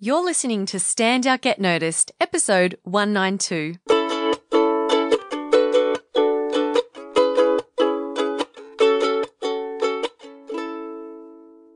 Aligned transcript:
You're 0.00 0.24
listening 0.24 0.64
to 0.66 0.78
Stand 0.78 1.26
Out 1.26 1.40
Get 1.40 1.60
Noticed, 1.60 2.12
episode 2.20 2.78
192. 2.84 3.78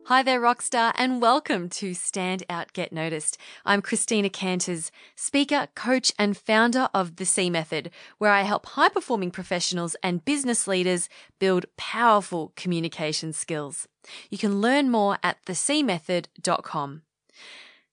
Hi 0.04 0.22
there, 0.22 0.40
Rockstar, 0.40 0.92
and 0.96 1.20
welcome 1.20 1.68
to 1.70 1.94
Stand 1.94 2.44
Out 2.48 2.72
Get 2.72 2.92
Noticed. 2.92 3.38
I'm 3.64 3.82
Christina 3.82 4.30
Canters, 4.30 4.92
speaker, 5.16 5.66
coach, 5.74 6.12
and 6.16 6.36
founder 6.36 6.88
of 6.94 7.16
The 7.16 7.26
C 7.26 7.50
Method, 7.50 7.90
where 8.18 8.30
I 8.30 8.42
help 8.42 8.66
high 8.66 8.90
performing 8.90 9.32
professionals 9.32 9.96
and 10.00 10.24
business 10.24 10.68
leaders 10.68 11.08
build 11.40 11.66
powerful 11.76 12.52
communication 12.54 13.32
skills. 13.32 13.88
You 14.30 14.38
can 14.38 14.60
learn 14.60 14.92
more 14.92 15.18
at 15.24 15.44
thecmethod.com. 15.44 17.02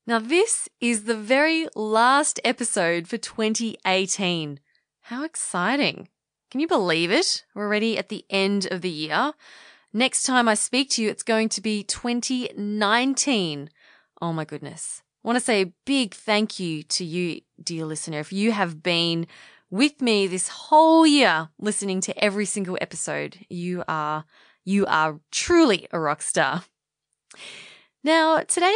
Now, 0.09 0.17
this 0.17 0.67
is 0.81 1.03
the 1.03 1.15
very 1.15 1.67
last 1.75 2.39
episode 2.43 3.07
for 3.07 3.19
2018. 3.19 4.59
How 5.01 5.23
exciting! 5.23 6.07
Can 6.49 6.59
you 6.59 6.67
believe 6.67 7.11
it? 7.11 7.45
We're 7.53 7.67
already 7.67 7.95
at 7.95 8.09
the 8.09 8.25
end 8.27 8.67
of 8.71 8.81
the 8.81 8.89
year. 8.89 9.33
Next 9.93 10.23
time 10.23 10.47
I 10.47 10.55
speak 10.55 10.89
to 10.89 11.03
you, 11.03 11.09
it's 11.09 11.21
going 11.21 11.47
to 11.49 11.61
be 11.61 11.83
2019. 11.83 13.69
Oh 14.19 14.33
my 14.33 14.45
goodness. 14.45 15.03
I 15.23 15.27
want 15.27 15.37
to 15.37 15.45
say 15.45 15.61
a 15.61 15.73
big 15.85 16.15
thank 16.15 16.59
you 16.59 16.81
to 16.81 17.05
you, 17.05 17.41
dear 17.61 17.85
listener. 17.85 18.17
If 18.17 18.33
you 18.33 18.51
have 18.51 18.81
been 18.81 19.27
with 19.69 20.01
me 20.01 20.25
this 20.25 20.47
whole 20.47 21.05
year 21.05 21.49
listening 21.59 22.01
to 22.01 22.17
every 22.17 22.45
single 22.45 22.79
episode, 22.81 23.45
you 23.47 23.83
are, 23.87 24.25
you 24.65 24.87
are 24.87 25.19
truly 25.29 25.87
a 25.91 25.99
rock 25.99 26.23
star. 26.23 26.63
Now, 28.03 28.39
today 28.39 28.73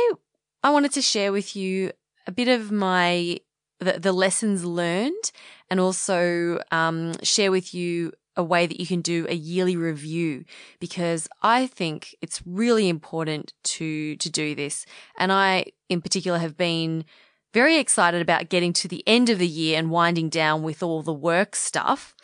I 0.64 0.70
wanted 0.70 0.92
to 0.94 1.02
share 1.02 1.32
with 1.32 1.56
you 1.56 1.92
a 2.26 2.32
bit 2.32 2.48
of 2.48 2.72
my, 2.72 3.40
the, 3.80 4.00
the 4.00 4.14
lessons 4.14 4.64
learned 4.64 5.32
and 5.70 5.80
also, 5.80 6.60
um, 6.72 7.14
share 7.22 7.52
with 7.52 7.74
you 7.74 8.14
a 8.36 8.44
way 8.44 8.66
that 8.66 8.80
you 8.80 8.88
can 8.88 9.02
do 9.02 9.26
a 9.30 9.36
yearly 9.36 9.76
review 9.76 10.46
because 10.80 11.28
I 11.42 11.68
think 11.68 12.16
it's 12.22 12.42
really 12.46 12.90
important 12.90 13.54
to 13.64 14.16
to 14.18 14.30
do 14.30 14.56
this. 14.56 14.86
And 15.18 15.32
I 15.32 15.66
in 15.90 16.02
particular 16.02 16.40
have 16.40 16.58
been 16.58 17.06
very 17.54 17.78
excited 17.78 18.22
about 18.22 18.50
getting 18.50 18.74
to 18.74 18.88
the 18.88 19.04
end 19.06 19.30
of 19.30 19.38
the 19.38 19.48
year 19.48 19.78
and 19.78 19.92
winding 19.92 20.30
down 20.30 20.64
with 20.64 20.82
all 20.82 21.04
the 21.04 21.14
work 21.14 21.56
stuff 21.56 22.16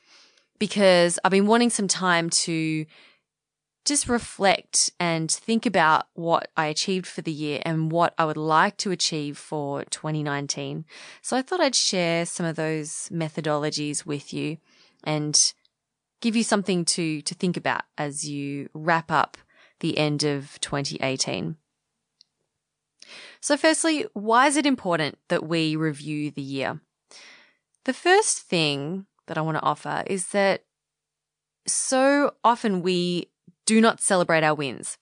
because 0.58 1.20
I've 1.24 1.32
been 1.32 1.46
wanting 1.46 1.70
some 1.70 1.88
time 1.88 2.30
to 2.32 2.86
just 3.86 4.08
reflect 4.08 4.92
and 5.00 5.32
think 5.32 5.66
about 5.66 6.08
what 6.14 6.50
I 6.56 6.68
achieved 6.68 7.08
for 7.08 7.22
the 7.22 7.32
year 7.32 7.62
and 7.66 7.92
what 7.92 8.14
I 8.18 8.26
would 8.26 8.38
like 8.38 8.78
to 8.78 8.92
achieve 8.92 9.38
for 9.38 9.84
2019. 9.86 10.86
So 11.22 11.38
I 11.38 11.42
thought 11.42 11.62
I'd 11.62 11.76
share 11.76 12.26
some 12.26 12.46
of 12.46 12.56
those 12.56 13.10
methodologies 13.12 14.06
with 14.06 14.34
you 14.34 14.58
and 15.04 15.54
give 16.22 16.36
you 16.36 16.44
something 16.44 16.86
to, 16.86 17.22
to 17.22 17.34
think 17.34 17.58
about 17.58 17.84
as 17.98 18.28
you 18.28 18.70
wrap 18.74 19.12
up 19.12 19.38
the 19.80 19.98
end 19.98 20.24
of 20.24 20.60
2018. 20.62 21.56
So 23.42 23.58
firstly, 23.58 24.06
why 24.14 24.48
is 24.48 24.58
it 24.58 24.66
important 24.66 25.18
that 25.30 25.48
we 25.48 25.76
review 25.76 26.32
the 26.32 26.42
year? 26.42 26.82
The 27.86 27.94
first 27.94 28.40
thing 28.40 29.06
that 29.28 29.38
I 29.38 29.42
want 29.42 29.58
to 29.58 29.64
offer 29.64 30.04
is 30.06 30.28
that 30.28 30.66
so 31.66 32.34
often 32.44 32.82
we 32.82 33.30
do 33.70 33.80
not 33.80 34.02
celebrate 34.02 34.44
our 34.44 34.56
wins. 34.56 34.98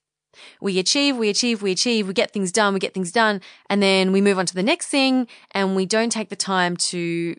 We 0.59 0.77
achieve, 0.77 1.15
we 1.15 1.29
achieve, 1.29 1.61
we 1.61 1.71
achieve, 1.71 2.05
we 2.05 2.13
get 2.13 2.31
things 2.31 2.51
done, 2.51 2.73
we 2.73 2.81
get 2.81 2.93
things 2.93 3.13
done, 3.13 3.39
and 3.69 3.81
then 3.81 4.11
we 4.11 4.19
move 4.19 4.37
on 4.37 4.45
to 4.45 4.53
the 4.53 4.61
next 4.61 4.87
thing 4.87 5.25
and 5.51 5.73
we 5.73 5.85
don't 5.85 6.11
take 6.11 6.27
the 6.27 6.35
time 6.35 6.75
to 6.91 7.37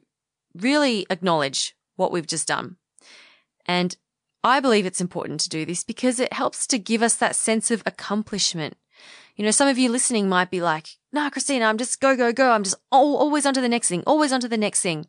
really 0.55 1.05
acknowledge 1.11 1.77
what 1.97 2.12
we've 2.12 2.27
just 2.27 2.49
done. 2.49 2.77
And 3.67 3.95
I 4.43 4.59
believe 4.61 4.87
it's 4.87 5.03
important 5.03 5.41
to 5.41 5.50
do 5.50 5.66
this 5.66 5.84
because 5.84 6.19
it 6.19 6.33
helps 6.33 6.66
to 6.69 6.78
give 6.78 7.03
us 7.03 7.16
that 7.16 7.37
sense 7.37 7.71
of 7.71 7.83
accomplishment. 7.84 8.78
You 9.37 9.45
know, 9.45 9.50
some 9.50 9.69
of 9.69 9.77
you 9.77 9.91
listening 9.91 10.31
might 10.31 10.50
be 10.50 10.62
like, 10.62 10.97
no, 11.12 11.28
Christina, 11.28 11.66
I'm 11.66 11.77
just 11.77 12.00
go, 12.00 12.16
go, 12.16 12.33
go. 12.33 12.53
I'm 12.53 12.65
just 12.65 12.81
always 12.91 13.45
on 13.45 13.53
to 13.53 13.60
the 13.60 13.69
next 13.69 13.91
thing, 13.91 14.03
always 14.06 14.33
on 14.33 14.41
to 14.41 14.49
the 14.49 14.56
next 14.56 14.81
thing. 14.81 15.06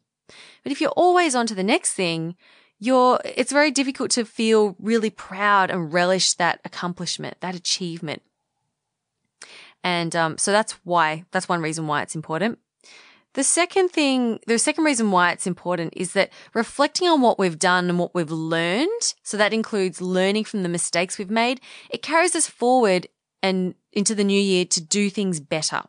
But 0.63 0.74
if 0.74 0.81
you're 0.81 1.00
always 1.06 1.34
on 1.34 1.47
to 1.47 1.56
the 1.56 1.63
next 1.63 1.94
thing, 1.94 2.36
you're, 2.79 3.19
it's 3.25 3.51
very 3.51 3.72
difficult 3.72 4.12
to 4.12 4.25
feel 4.25 4.75
really 4.79 5.09
proud 5.09 5.69
and 5.69 5.91
relish 5.94 6.34
that 6.34 6.59
accomplishment, 6.63 7.40
that 7.41 7.56
achievement. 7.56 8.22
And, 9.84 10.16
um, 10.16 10.38
so 10.38 10.51
that's 10.51 10.73
why, 10.84 11.25
that's 11.31 11.50
one 11.50 11.62
reason 11.62 11.88
why 11.88 12.01
it's 12.01 12.16
important. 12.16 12.59
The 13.34 13.44
second 13.44 13.89
thing, 13.89 14.39
the 14.47 14.57
second 14.57 14.85
reason 14.85 15.12
why 15.12 15.31
it's 15.31 15.45
important 15.45 15.94
is 15.95 16.13
that 16.13 16.31
reflecting 16.53 17.07
on 17.07 17.22
what 17.22 17.38
we've 17.38 17.59
done 17.59 17.89
and 17.89 18.00
what 18.00 18.16
we've 18.16 18.31
learned, 18.31 19.13
so 19.23 19.38
that 19.38 19.53
includes 19.53 20.01
learning 20.01 20.45
from 20.45 20.63
the 20.63 20.69
mistakes 20.69 21.18
we've 21.18 21.29
made, 21.29 21.62
it 21.89 22.01
carries 22.01 22.35
us 22.35 22.47
forward 22.47 23.07
and 23.44 23.75
into 23.94 24.16
the 24.16 24.23
new 24.23 24.39
year 24.39 24.66
to 24.66 24.81
do 24.81 25.09
things 25.09 25.39
better. 25.39 25.84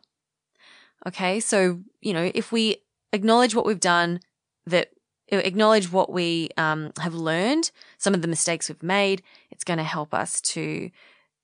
Okay. 1.07 1.39
So, 1.39 1.79
you 1.99 2.13
know, 2.13 2.31
if 2.35 2.51
we 2.51 2.77
acknowledge 3.11 3.55
what 3.55 3.65
we've 3.65 3.79
done, 3.79 4.19
that 4.67 4.91
acknowledge 5.39 5.91
what 5.91 6.11
we 6.11 6.49
um, 6.57 6.91
have 6.99 7.13
learned, 7.13 7.71
some 7.97 8.13
of 8.13 8.21
the 8.21 8.27
mistakes 8.27 8.69
we've 8.69 8.83
made, 8.83 9.23
it's 9.49 9.63
going 9.63 9.77
to 9.77 9.83
help 9.83 10.13
us 10.13 10.41
to 10.41 10.91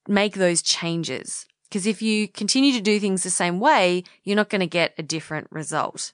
make 0.08 0.36
those 0.36 0.62
changes 0.62 1.46
because 1.70 1.86
if 1.86 2.02
you 2.02 2.28
continue 2.28 2.72
to 2.74 2.81
do 2.81 3.00
things 3.00 3.24
the 3.24 3.30
same 3.30 3.59
way, 3.59 4.03
you're 4.24 4.36
not 4.36 4.50
going 4.50 4.62
to 4.62 4.68
get 4.68 4.94
a 4.98 5.03
different 5.03 5.48
result. 5.52 6.14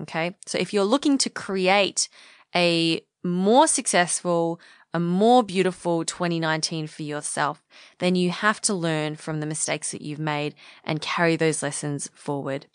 Okay. 0.00 0.34
So 0.46 0.58
if 0.58 0.72
you're 0.72 0.84
looking 0.84 1.18
to 1.18 1.30
create 1.30 2.08
a 2.54 3.04
more 3.22 3.66
successful, 3.66 4.60
a 4.92 5.00
more 5.00 5.42
beautiful 5.42 6.04
2019 6.04 6.86
for 6.86 7.02
yourself, 7.02 7.62
then 7.98 8.14
you 8.14 8.30
have 8.30 8.60
to 8.62 8.74
learn 8.74 9.16
from 9.16 9.40
the 9.40 9.46
mistakes 9.46 9.92
that 9.92 10.02
you've 10.02 10.18
made 10.18 10.54
and 10.84 11.00
carry 11.00 11.36
those 11.36 11.62
lessons 11.62 12.08
forward. 12.14 12.66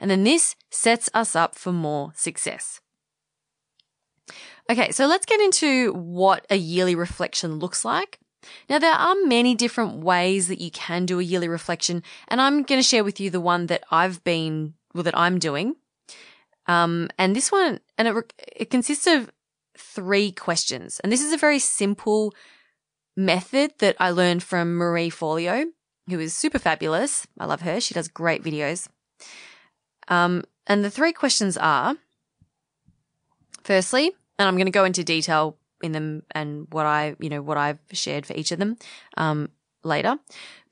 And 0.00 0.10
then 0.10 0.24
this 0.24 0.56
sets 0.70 1.08
us 1.14 1.34
up 1.36 1.54
for 1.54 1.72
more 1.72 2.12
success. 2.14 2.80
Okay, 4.70 4.90
so 4.90 5.06
let's 5.06 5.24
get 5.24 5.40
into 5.40 5.92
what 5.94 6.46
a 6.50 6.56
yearly 6.56 6.94
reflection 6.94 7.58
looks 7.58 7.84
like. 7.84 8.18
Now, 8.68 8.78
there 8.78 8.92
are 8.92 9.14
many 9.24 9.54
different 9.54 10.04
ways 10.04 10.48
that 10.48 10.60
you 10.60 10.70
can 10.70 11.06
do 11.06 11.18
a 11.18 11.22
yearly 11.22 11.48
reflection, 11.48 12.02
and 12.28 12.40
I'm 12.40 12.62
going 12.62 12.78
to 12.78 12.86
share 12.86 13.02
with 13.02 13.18
you 13.18 13.30
the 13.30 13.40
one 13.40 13.66
that 13.66 13.82
I've 13.90 14.22
been, 14.24 14.74
well, 14.94 15.04
that 15.04 15.16
I'm 15.16 15.38
doing. 15.38 15.76
Um, 16.66 17.08
and 17.18 17.34
this 17.34 17.50
one, 17.50 17.80
and 17.96 18.08
it, 18.08 18.32
it 18.56 18.70
consists 18.70 19.06
of 19.06 19.30
three 19.76 20.32
questions. 20.32 21.00
And 21.00 21.10
this 21.10 21.22
is 21.22 21.32
a 21.32 21.38
very 21.38 21.58
simple 21.58 22.34
method 23.16 23.72
that 23.78 23.96
I 23.98 24.10
learned 24.10 24.42
from 24.42 24.76
Marie 24.76 25.10
Forleo, 25.10 25.64
who 26.08 26.20
is 26.20 26.34
super 26.34 26.58
fabulous. 26.58 27.26
I 27.38 27.46
love 27.46 27.62
her. 27.62 27.80
She 27.80 27.94
does 27.94 28.08
great 28.08 28.42
videos. 28.42 28.86
Um, 30.08 30.44
and 30.66 30.84
the 30.84 30.90
three 30.90 31.12
questions 31.12 31.56
are, 31.56 31.96
firstly, 33.62 34.12
and 34.38 34.48
I'm 34.48 34.56
going 34.56 34.66
to 34.66 34.72
go 34.72 34.84
into 34.84 35.04
detail 35.04 35.56
in 35.82 35.92
them 35.92 36.22
and 36.32 36.66
what 36.70 36.86
I, 36.86 37.16
you 37.18 37.28
know, 37.28 37.42
what 37.42 37.56
I've 37.56 37.78
shared 37.92 38.26
for 38.26 38.34
each 38.34 38.52
of 38.52 38.58
them 38.58 38.76
um, 39.16 39.50
later. 39.82 40.18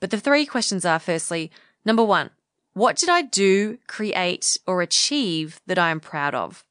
But 0.01 0.11
the 0.11 0.21
three 0.21 0.47
questions 0.47 0.85
are 0.85 0.99
firstly, 0.99 1.51
number 1.85 2.05
one, 2.05 2.31
what 2.75 2.97
did 2.97 3.09
I 3.09 3.23
do, 3.23 3.79
create, 3.87 4.59
or 4.67 4.83
achieve 4.83 5.61
that 5.67 5.79
I 5.79 5.91
am 5.91 6.01
proud 6.01 6.35
of? 6.35 6.65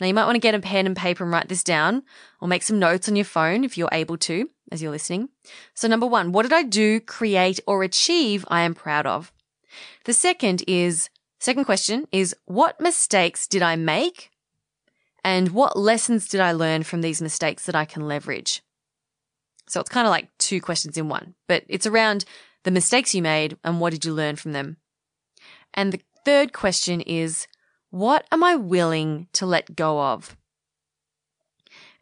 Now 0.00 0.06
you 0.06 0.14
might 0.14 0.24
want 0.24 0.36
to 0.36 0.40
get 0.40 0.54
a 0.54 0.60
pen 0.60 0.86
and 0.86 0.96
paper 0.96 1.24
and 1.24 1.32
write 1.32 1.48
this 1.48 1.62
down 1.62 2.02
or 2.40 2.48
make 2.48 2.62
some 2.62 2.78
notes 2.78 3.08
on 3.08 3.16
your 3.16 3.26
phone 3.26 3.64
if 3.64 3.76
you're 3.76 3.90
able 3.92 4.16
to 4.18 4.48
as 4.72 4.80
you're 4.80 4.90
listening. 4.90 5.28
So 5.74 5.88
number 5.88 6.06
one, 6.06 6.32
what 6.32 6.44
did 6.44 6.52
I 6.52 6.62
do, 6.62 7.00
create, 7.00 7.60
or 7.66 7.82
achieve 7.82 8.44
I 8.48 8.62
am 8.62 8.74
proud 8.74 9.06
of? 9.06 9.32
The 10.04 10.14
second 10.14 10.64
is, 10.66 11.10
second 11.38 11.64
question 11.64 12.06
is, 12.12 12.34
what 12.46 12.80
mistakes 12.80 13.46
did 13.46 13.62
I 13.62 13.76
make 13.76 14.29
and 15.24 15.50
what 15.50 15.78
lessons 15.78 16.28
did 16.28 16.40
I 16.40 16.52
learn 16.52 16.82
from 16.82 17.00
these 17.00 17.22
mistakes 17.22 17.66
that 17.66 17.74
I 17.74 17.84
can 17.84 18.06
leverage? 18.06 18.62
So 19.68 19.80
it's 19.80 19.90
kind 19.90 20.06
of 20.06 20.10
like 20.10 20.28
two 20.38 20.60
questions 20.60 20.96
in 20.96 21.08
one, 21.08 21.34
but 21.46 21.64
it's 21.68 21.86
around 21.86 22.24
the 22.64 22.70
mistakes 22.70 23.14
you 23.14 23.22
made 23.22 23.56
and 23.62 23.80
what 23.80 23.92
did 23.92 24.04
you 24.04 24.12
learn 24.12 24.36
from 24.36 24.52
them? 24.52 24.78
And 25.74 25.92
the 25.92 26.00
third 26.24 26.52
question 26.52 27.00
is, 27.00 27.46
what 27.90 28.26
am 28.32 28.42
I 28.42 28.56
willing 28.56 29.28
to 29.34 29.46
let 29.46 29.76
go 29.76 30.00
of? 30.00 30.36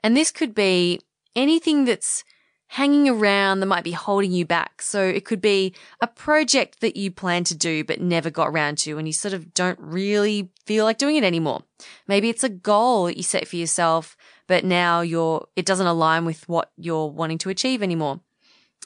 And 0.03 0.17
this 0.17 0.31
could 0.31 0.55
be 0.55 1.00
anything 1.35 1.85
that's 1.85 2.25
hanging 2.69 3.09
around 3.09 3.61
that 3.61 3.67
might 3.67 3.85
be 3.85 3.93
holding 3.93 4.31
you 4.31 4.44
back. 4.44 4.82
So 4.82 5.03
it 5.03 5.25
could 5.25 5.41
be 5.41 5.75
a 6.00 6.06
project 6.06 6.81
that 6.81 6.97
you 6.97 7.11
plan 7.11 7.44
to 7.44 7.56
do 7.56 7.82
but 7.82 8.00
never 8.00 8.31
got 8.31 8.49
around 8.49 8.79
to 8.79 8.99
and 8.99 9.09
you 9.09 9.12
sort 9.12 9.35
of 9.35 9.55
don't 9.55 9.79
really 9.81 10.50
feel 10.67 10.85
like 10.85 10.99
doing 10.99 11.17
it 11.17 11.25
anymore. 11.25 11.62
Maybe 12.06 12.29
it's 12.29 12.44
a 12.44 12.49
goal 12.49 13.06
that 13.06 13.17
you 13.17 13.23
set 13.23 13.49
for 13.49 13.56
yourself, 13.56 14.17
but 14.47 14.65
now 14.65 15.00
you're, 15.00 15.47
it 15.56 15.65
doesn't 15.65 15.87
align 15.87 16.26
with 16.26 16.47
what 16.49 16.70
you're 16.76 17.06
wanting 17.06 17.38
to 17.38 17.50
achieve 17.50 17.82
anymore. 17.82 18.20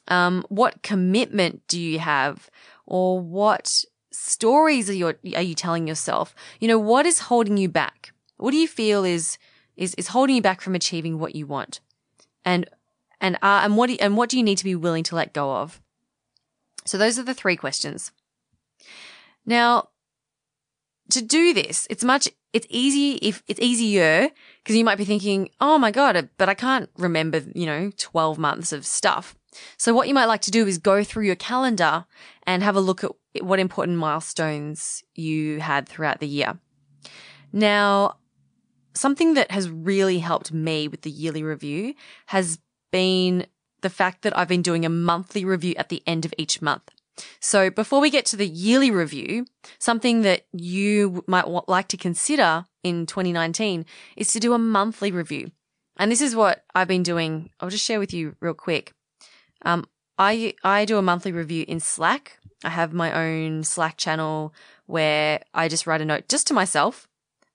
Um, 0.08 0.44
what 0.48 0.82
commitment 0.82 1.62
do 1.66 1.80
you 1.80 1.98
have 1.98 2.50
or 2.86 3.18
what 3.18 3.84
stories 4.10 4.90
are 4.90 4.94
you 4.94 5.06
are 5.06 5.42
you 5.42 5.54
telling 5.54 5.86
yourself? 5.86 6.34
You 6.60 6.68
know, 6.68 6.78
what 6.78 7.06
is 7.06 7.20
holding 7.20 7.56
you 7.56 7.68
back? 7.68 8.12
What 8.36 8.50
do 8.50 8.56
you 8.56 8.68
feel 8.68 9.04
is 9.04 9.38
is 9.76 9.94
is 9.94 10.08
holding 10.08 10.36
you 10.36 10.42
back 10.42 10.60
from 10.60 10.74
achieving 10.74 11.18
what 11.18 11.34
you 11.34 11.46
want? 11.46 11.80
And 12.44 12.68
and 13.22 13.36
uh, 13.36 13.60
and 13.62 13.76
what 13.76 13.86
do 13.86 13.94
you, 13.94 13.98
and 14.02 14.16
what 14.16 14.28
do 14.28 14.36
you 14.36 14.42
need 14.42 14.58
to 14.58 14.64
be 14.64 14.74
willing 14.74 15.04
to 15.04 15.14
let 15.14 15.32
go 15.32 15.56
of? 15.56 15.80
So 16.84 16.98
those 16.98 17.18
are 17.18 17.22
the 17.22 17.32
three 17.32 17.56
questions. 17.56 18.10
Now, 19.46 19.88
to 21.10 21.22
do 21.22 21.54
this, 21.54 21.86
it's 21.88 22.04
much 22.04 22.28
it's 22.52 22.66
easy 22.68 23.12
if 23.26 23.42
it's 23.46 23.60
easier 23.60 24.28
because 24.62 24.76
you 24.76 24.84
might 24.84 24.98
be 24.98 25.04
thinking, 25.04 25.48
"Oh 25.60 25.78
my 25.78 25.92
god, 25.92 26.28
but 26.36 26.48
I 26.48 26.54
can't 26.54 26.90
remember, 26.98 27.42
you 27.54 27.64
know, 27.64 27.92
12 27.96 28.38
months 28.38 28.72
of 28.72 28.84
stuff." 28.84 29.36
So 29.76 29.94
what 29.94 30.08
you 30.08 30.14
might 30.14 30.26
like 30.26 30.42
to 30.42 30.50
do 30.50 30.66
is 30.66 30.78
go 30.78 31.04
through 31.04 31.24
your 31.24 31.36
calendar 31.36 32.06
and 32.46 32.62
have 32.62 32.76
a 32.76 32.80
look 32.80 33.04
at 33.04 33.12
what 33.40 33.60
important 33.60 33.98
milestones 33.98 35.04
you 35.14 35.60
had 35.60 35.88
throughout 35.88 36.20
the 36.20 36.26
year. 36.26 36.58
Now, 37.52 38.16
something 38.94 39.34
that 39.34 39.50
has 39.50 39.70
really 39.70 40.18
helped 40.18 40.52
me 40.52 40.88
with 40.88 41.02
the 41.02 41.10
yearly 41.10 41.42
review 41.42 41.94
has 42.26 42.58
been 42.92 43.46
the 43.80 43.90
fact 43.90 44.22
that 44.22 44.36
I've 44.38 44.48
been 44.48 44.62
doing 44.62 44.86
a 44.86 44.88
monthly 44.88 45.44
review 45.44 45.74
at 45.76 45.88
the 45.88 46.02
end 46.06 46.24
of 46.24 46.32
each 46.38 46.62
month. 46.62 46.88
So 47.40 47.70
before 47.70 48.00
we 48.00 48.10
get 48.10 48.24
to 48.26 48.36
the 48.36 48.46
yearly 48.46 48.90
review, 48.90 49.46
something 49.78 50.22
that 50.22 50.46
you 50.52 51.24
might 51.26 51.46
like 51.68 51.88
to 51.88 51.96
consider 51.96 52.64
in 52.82 53.06
2019 53.06 53.84
is 54.16 54.32
to 54.32 54.40
do 54.40 54.54
a 54.54 54.58
monthly 54.58 55.10
review. 55.10 55.50
And 55.98 56.10
this 56.10 56.22
is 56.22 56.34
what 56.34 56.64
I've 56.74 56.88
been 56.88 57.02
doing. 57.02 57.50
I'll 57.60 57.68
just 57.68 57.84
share 57.84 57.98
with 57.98 58.14
you 58.14 58.36
real 58.40 58.54
quick. 58.54 58.92
Um, 59.62 59.84
I, 60.18 60.54
I 60.64 60.84
do 60.84 60.98
a 60.98 61.02
monthly 61.02 61.32
review 61.32 61.64
in 61.68 61.80
Slack. 61.80 62.38
I 62.64 62.70
have 62.70 62.92
my 62.92 63.12
own 63.12 63.64
Slack 63.64 63.96
channel 63.96 64.54
where 64.86 65.42
I 65.52 65.68
just 65.68 65.86
write 65.86 66.00
a 66.00 66.04
note 66.04 66.28
just 66.28 66.46
to 66.48 66.54
myself. 66.54 67.08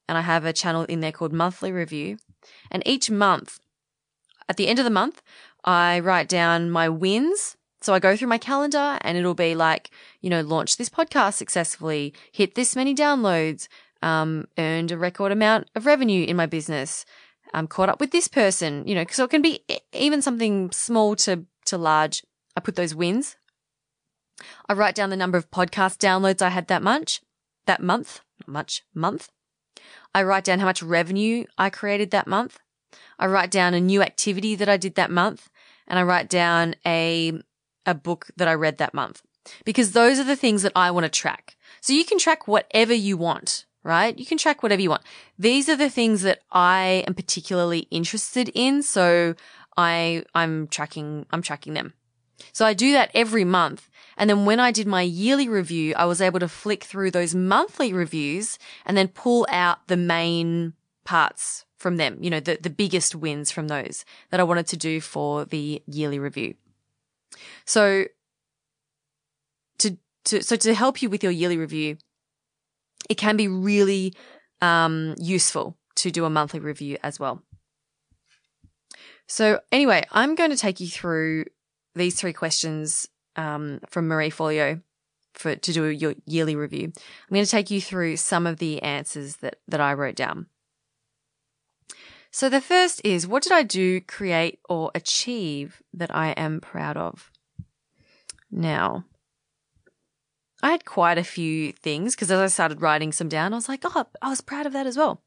And 0.07 0.17
I 0.17 0.21
have 0.21 0.45
a 0.45 0.53
channel 0.53 0.83
in 0.83 1.01
there 1.01 1.11
called 1.11 1.33
monthly 1.33 1.71
review. 1.71 2.17
And 2.71 2.83
each 2.85 3.09
month, 3.09 3.59
at 4.49 4.57
the 4.57 4.67
end 4.67 4.79
of 4.79 4.85
the 4.85 4.91
month, 4.91 5.21
I 5.63 5.99
write 5.99 6.29
down 6.29 6.71
my 6.71 6.89
wins. 6.89 7.57
So 7.81 7.93
I 7.93 7.99
go 7.99 8.15
through 8.15 8.29
my 8.29 8.37
calendar 8.37 8.97
and 9.01 9.17
it'll 9.17 9.35
be 9.35 9.53
like, 9.53 9.91
you 10.21 10.29
know, 10.29 10.41
launch 10.41 10.77
this 10.77 10.89
podcast 10.89 11.33
successfully, 11.33 12.13
hit 12.31 12.55
this 12.55 12.75
many 12.75 12.95
downloads, 12.95 13.67
um, 14.01 14.47
earned 14.57 14.91
a 14.91 14.97
record 14.97 15.31
amount 15.31 15.69
of 15.75 15.85
revenue 15.85 16.25
in 16.25 16.35
my 16.35 16.45
business, 16.47 17.05
um, 17.53 17.67
caught 17.67 17.89
up 17.89 17.99
with 17.99 18.11
this 18.11 18.27
person, 18.27 18.87
you 18.87 18.95
know, 18.95 19.05
so 19.09 19.23
it 19.25 19.29
can 19.29 19.41
be 19.41 19.59
even 19.93 20.21
something 20.21 20.71
small 20.71 21.15
to, 21.17 21.45
to 21.65 21.77
large. 21.77 22.23
I 22.55 22.61
put 22.61 22.75
those 22.75 22.95
wins. 22.95 23.35
I 24.67 24.73
write 24.73 24.95
down 24.95 25.09
the 25.09 25.17
number 25.17 25.37
of 25.37 25.51
podcast 25.51 25.97
downloads 25.97 26.41
I 26.41 26.49
had 26.49 26.67
that 26.67 26.83
month, 26.83 27.19
that 27.65 27.81
month, 27.81 28.21
much 28.45 28.83
month. 28.93 29.29
I 30.13 30.23
write 30.23 30.43
down 30.43 30.59
how 30.59 30.65
much 30.65 30.83
revenue 30.83 31.45
I 31.57 31.69
created 31.69 32.11
that 32.11 32.27
month. 32.27 32.59
I 33.19 33.27
write 33.27 33.51
down 33.51 33.73
a 33.73 33.81
new 33.81 34.01
activity 34.01 34.55
that 34.55 34.69
I 34.69 34.77
did 34.77 34.95
that 34.95 35.11
month 35.11 35.49
and 35.87 35.97
I 35.97 36.03
write 36.03 36.29
down 36.29 36.75
a, 36.85 37.33
a 37.85 37.93
book 37.93 38.27
that 38.37 38.47
I 38.47 38.53
read 38.53 38.77
that 38.77 38.93
month 38.93 39.21
because 39.65 39.91
those 39.91 40.19
are 40.19 40.23
the 40.23 40.35
things 40.35 40.61
that 40.63 40.73
I 40.75 40.91
want 40.91 41.05
to 41.05 41.09
track. 41.09 41.55
So 41.81 41.93
you 41.93 42.05
can 42.05 42.19
track 42.19 42.47
whatever 42.47 42.93
you 42.93 43.17
want, 43.17 43.65
right? 43.83 44.17
You 44.17 44.25
can 44.25 44.37
track 44.37 44.61
whatever 44.61 44.81
you 44.81 44.89
want. 44.89 45.03
These 45.39 45.69
are 45.69 45.75
the 45.75 45.89
things 45.89 46.21
that 46.23 46.39
I 46.51 47.03
am 47.07 47.13
particularly 47.13 47.87
interested 47.91 48.49
in. 48.53 48.83
So 48.83 49.35
I, 49.75 50.23
I'm 50.35 50.67
tracking, 50.67 51.25
I'm 51.31 51.41
tracking 51.41 51.73
them. 51.73 51.93
So 52.53 52.65
I 52.65 52.73
do 52.73 52.91
that 52.93 53.11
every 53.13 53.43
month. 53.43 53.89
And 54.15 54.29
then 54.29 54.45
when 54.45 54.59
I 54.59 54.71
did 54.71 54.87
my 54.87 55.01
yearly 55.01 55.47
review, 55.47 55.93
I 55.95 56.05
was 56.05 56.21
able 56.21 56.39
to 56.39 56.47
flick 56.47 56.83
through 56.83 57.11
those 57.11 57.35
monthly 57.35 57.93
reviews 57.93 58.57
and 58.85 58.97
then 58.97 59.07
pull 59.07 59.47
out 59.49 59.87
the 59.87 59.97
main 59.97 60.73
parts 61.03 61.65
from 61.77 61.97
them, 61.97 62.17
you 62.21 62.29
know, 62.29 62.39
the, 62.39 62.57
the 62.61 62.69
biggest 62.69 63.15
wins 63.15 63.51
from 63.51 63.67
those 63.67 64.03
that 64.31 64.39
I 64.39 64.43
wanted 64.43 64.67
to 64.67 64.77
do 64.77 64.99
for 64.99 65.45
the 65.45 65.81
yearly 65.85 66.19
review. 66.19 66.55
So 67.65 68.05
to, 69.77 69.97
to, 70.25 70.43
so 70.43 70.55
to 70.55 70.73
help 70.73 71.01
you 71.01 71.09
with 71.09 71.23
your 71.23 71.31
yearly 71.31 71.57
review, 71.57 71.97
it 73.09 73.15
can 73.15 73.37
be 73.37 73.47
really, 73.47 74.13
um, 74.59 75.13
useful 75.19 75.77
to 75.95 76.09
do 76.09 76.25
a 76.25 76.29
monthly 76.29 76.59
review 76.59 76.97
as 77.03 77.19
well. 77.19 77.43
So 79.27 79.59
anyway, 79.71 80.03
I'm 80.11 80.35
going 80.35 80.51
to 80.51 80.57
take 80.57 80.79
you 80.79 80.87
through 80.87 81.45
these 81.93 82.15
three 82.15 82.33
questions, 82.33 83.07
um, 83.35 83.81
from 83.87 84.07
Marie 84.07 84.31
Forleo 84.31 84.81
for, 85.35 85.55
to 85.55 85.73
do 85.73 85.85
your 85.85 86.15
yearly 86.25 86.55
review. 86.55 86.85
I'm 86.85 87.33
going 87.33 87.45
to 87.45 87.51
take 87.51 87.69
you 87.69 87.81
through 87.81 88.17
some 88.17 88.47
of 88.47 88.57
the 88.57 88.81
answers 88.81 89.37
that, 89.37 89.57
that 89.67 89.79
I 89.79 89.93
wrote 89.93 90.15
down. 90.15 90.47
So 92.37 92.49
the 92.49 92.61
first 92.61 93.01
is 93.03 93.25
what 93.25 93.41
did 93.41 93.51
I 93.51 93.63
do, 93.63 93.99
create, 93.99 94.59
or 94.69 94.91
achieve 94.93 95.81
that 95.91 96.15
I 96.15 96.33
am 96.33 96.61
proud 96.61 96.95
of? 96.95 97.31
Now, 98.51 99.05
I 100.61 100.69
had 100.69 100.85
quite 100.85 101.17
a 101.17 101.23
few 101.23 101.71
things 101.71 102.13
because 102.13 102.29
as 102.29 102.39
I 102.39 102.45
started 102.45 102.79
writing 102.79 103.11
some 103.11 103.27
down, 103.27 103.53
I 103.53 103.55
was 103.55 103.67
like, 103.67 103.81
oh, 103.85 104.05
I 104.21 104.29
was 104.29 104.41
proud 104.41 104.67
of 104.67 104.73
that 104.73 104.85
as 104.85 104.95
well. 104.95 105.23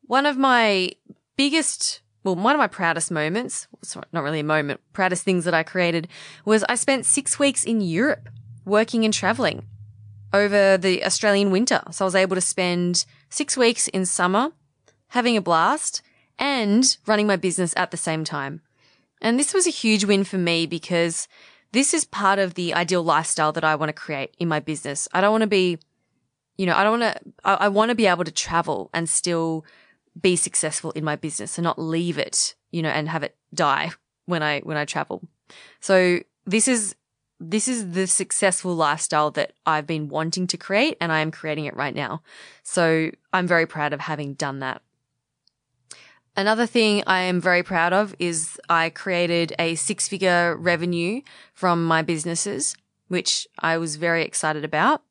One 0.00 0.24
of 0.24 0.38
my 0.38 0.92
biggest, 1.36 2.00
well, 2.24 2.36
one 2.36 2.54
of 2.54 2.58
my 2.58 2.68
proudest 2.68 3.10
moments, 3.10 3.68
sorry, 3.82 4.06
not 4.10 4.22
really 4.22 4.40
a 4.40 4.44
moment, 4.44 4.80
proudest 4.94 5.24
things 5.24 5.44
that 5.44 5.52
I 5.52 5.62
created 5.62 6.08
was 6.46 6.64
I 6.70 6.76
spent 6.76 7.04
six 7.04 7.38
weeks 7.38 7.66
in 7.66 7.82
Europe 7.82 8.30
working 8.64 9.04
and 9.04 9.12
traveling 9.12 9.66
over 10.32 10.78
the 10.78 11.04
Australian 11.04 11.50
winter. 11.50 11.82
So 11.90 12.06
I 12.06 12.06
was 12.06 12.14
able 12.14 12.34
to 12.34 12.40
spend 12.40 13.04
six 13.28 13.58
weeks 13.58 13.88
in 13.88 14.06
summer 14.06 14.52
having 15.08 15.36
a 15.36 15.42
blast, 15.42 16.02
and 16.38 16.96
running 17.06 17.26
my 17.26 17.36
business 17.36 17.74
at 17.76 17.90
the 17.90 17.96
same 17.96 18.24
time. 18.24 18.62
And 19.20 19.38
this 19.38 19.52
was 19.52 19.66
a 19.66 19.70
huge 19.70 20.04
win 20.04 20.24
for 20.24 20.38
me 20.38 20.66
because 20.66 21.26
this 21.72 21.92
is 21.92 22.04
part 22.04 22.38
of 22.38 22.54
the 22.54 22.72
ideal 22.74 23.02
lifestyle 23.02 23.52
that 23.52 23.64
I 23.64 23.74
want 23.74 23.88
to 23.88 23.92
create 23.92 24.34
in 24.38 24.48
my 24.48 24.60
business. 24.60 25.08
I 25.12 25.20
don't 25.20 25.32
want 25.32 25.42
to 25.42 25.48
be, 25.48 25.78
you 26.56 26.66
know, 26.66 26.74
I 26.74 26.84
don't 26.84 27.00
want 27.00 27.14
to, 27.14 27.32
I, 27.44 27.54
I 27.54 27.68
want 27.68 27.90
to 27.90 27.94
be 27.94 28.06
able 28.06 28.24
to 28.24 28.30
travel 28.30 28.90
and 28.94 29.08
still 29.08 29.64
be 30.20 30.36
successful 30.36 30.92
in 30.92 31.04
my 31.04 31.16
business 31.16 31.58
and 31.58 31.64
not 31.64 31.78
leave 31.78 32.18
it, 32.18 32.54
you 32.70 32.82
know, 32.82 32.88
and 32.88 33.08
have 33.08 33.22
it 33.22 33.36
die 33.52 33.90
when 34.26 34.42
I, 34.42 34.60
when 34.60 34.76
I 34.76 34.84
travel. 34.84 35.22
So 35.80 36.20
this 36.46 36.68
is, 36.68 36.94
this 37.40 37.68
is 37.68 37.92
the 37.92 38.06
successful 38.06 38.74
lifestyle 38.74 39.30
that 39.32 39.52
I've 39.64 39.86
been 39.86 40.08
wanting 40.08 40.46
to 40.48 40.56
create 40.56 40.96
and 41.00 41.12
I 41.12 41.20
am 41.20 41.30
creating 41.30 41.66
it 41.66 41.76
right 41.76 41.94
now. 41.94 42.22
So 42.62 43.10
I'm 43.32 43.46
very 43.46 43.66
proud 43.66 43.92
of 43.92 44.00
having 44.00 44.34
done 44.34 44.60
that. 44.60 44.82
Another 46.38 46.66
thing 46.66 47.02
I 47.04 47.22
am 47.22 47.40
very 47.40 47.64
proud 47.64 47.92
of 47.92 48.14
is 48.20 48.60
I 48.68 48.90
created 48.90 49.54
a 49.58 49.74
six 49.74 50.06
figure 50.06 50.56
revenue 50.56 51.22
from 51.52 51.84
my 51.84 52.02
businesses, 52.02 52.76
which 53.08 53.48
I 53.58 53.76
was 53.78 53.96
very 53.96 54.22
excited 54.22 54.64
about. 54.64 55.02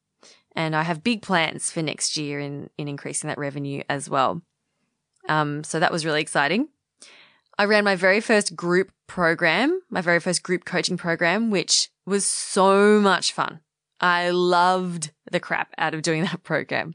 And 0.56 0.74
I 0.74 0.84
have 0.84 1.04
big 1.04 1.22
plans 1.22 1.70
for 1.70 1.82
next 1.82 2.16
year 2.16 2.40
in, 2.40 2.70
in 2.78 2.88
increasing 2.88 3.28
that 3.28 3.38
revenue 3.38 3.84
as 3.90 4.10
well. 4.10 4.42
Um, 5.28 5.66
so 5.66 5.82
that 5.82 5.92
was 5.92 6.06
really 6.06 6.22
exciting. 6.22 6.70
I 7.58 7.66
ran 7.66 7.84
my 7.84 7.98
very 7.98 8.22
first 8.22 8.56
group 8.56 8.94
program, 9.08 9.82
my 9.90 10.00
very 10.00 10.22
first 10.22 10.44
group 10.44 10.64
coaching 10.64 10.96
program, 10.96 11.52
which 11.52 11.90
was 12.06 12.24
so 12.24 13.02
much 13.02 13.34
fun. 13.34 13.60
I 14.00 14.30
loved 14.30 15.12
the 15.32 15.40
crap 15.40 15.74
out 15.78 15.94
of 15.94 16.02
doing 16.02 16.24
that 16.24 16.44
program 16.44 16.94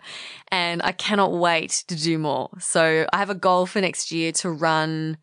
and 0.48 0.82
I 0.82 0.92
cannot 0.92 1.32
wait 1.32 1.84
to 1.88 1.96
do 1.96 2.18
more. 2.18 2.50
So 2.58 3.06
I 3.12 3.18
have 3.18 3.30
a 3.30 3.34
goal 3.34 3.66
for 3.66 3.80
next 3.80 4.12
year 4.12 4.32
to 4.32 4.50
run 4.50 5.18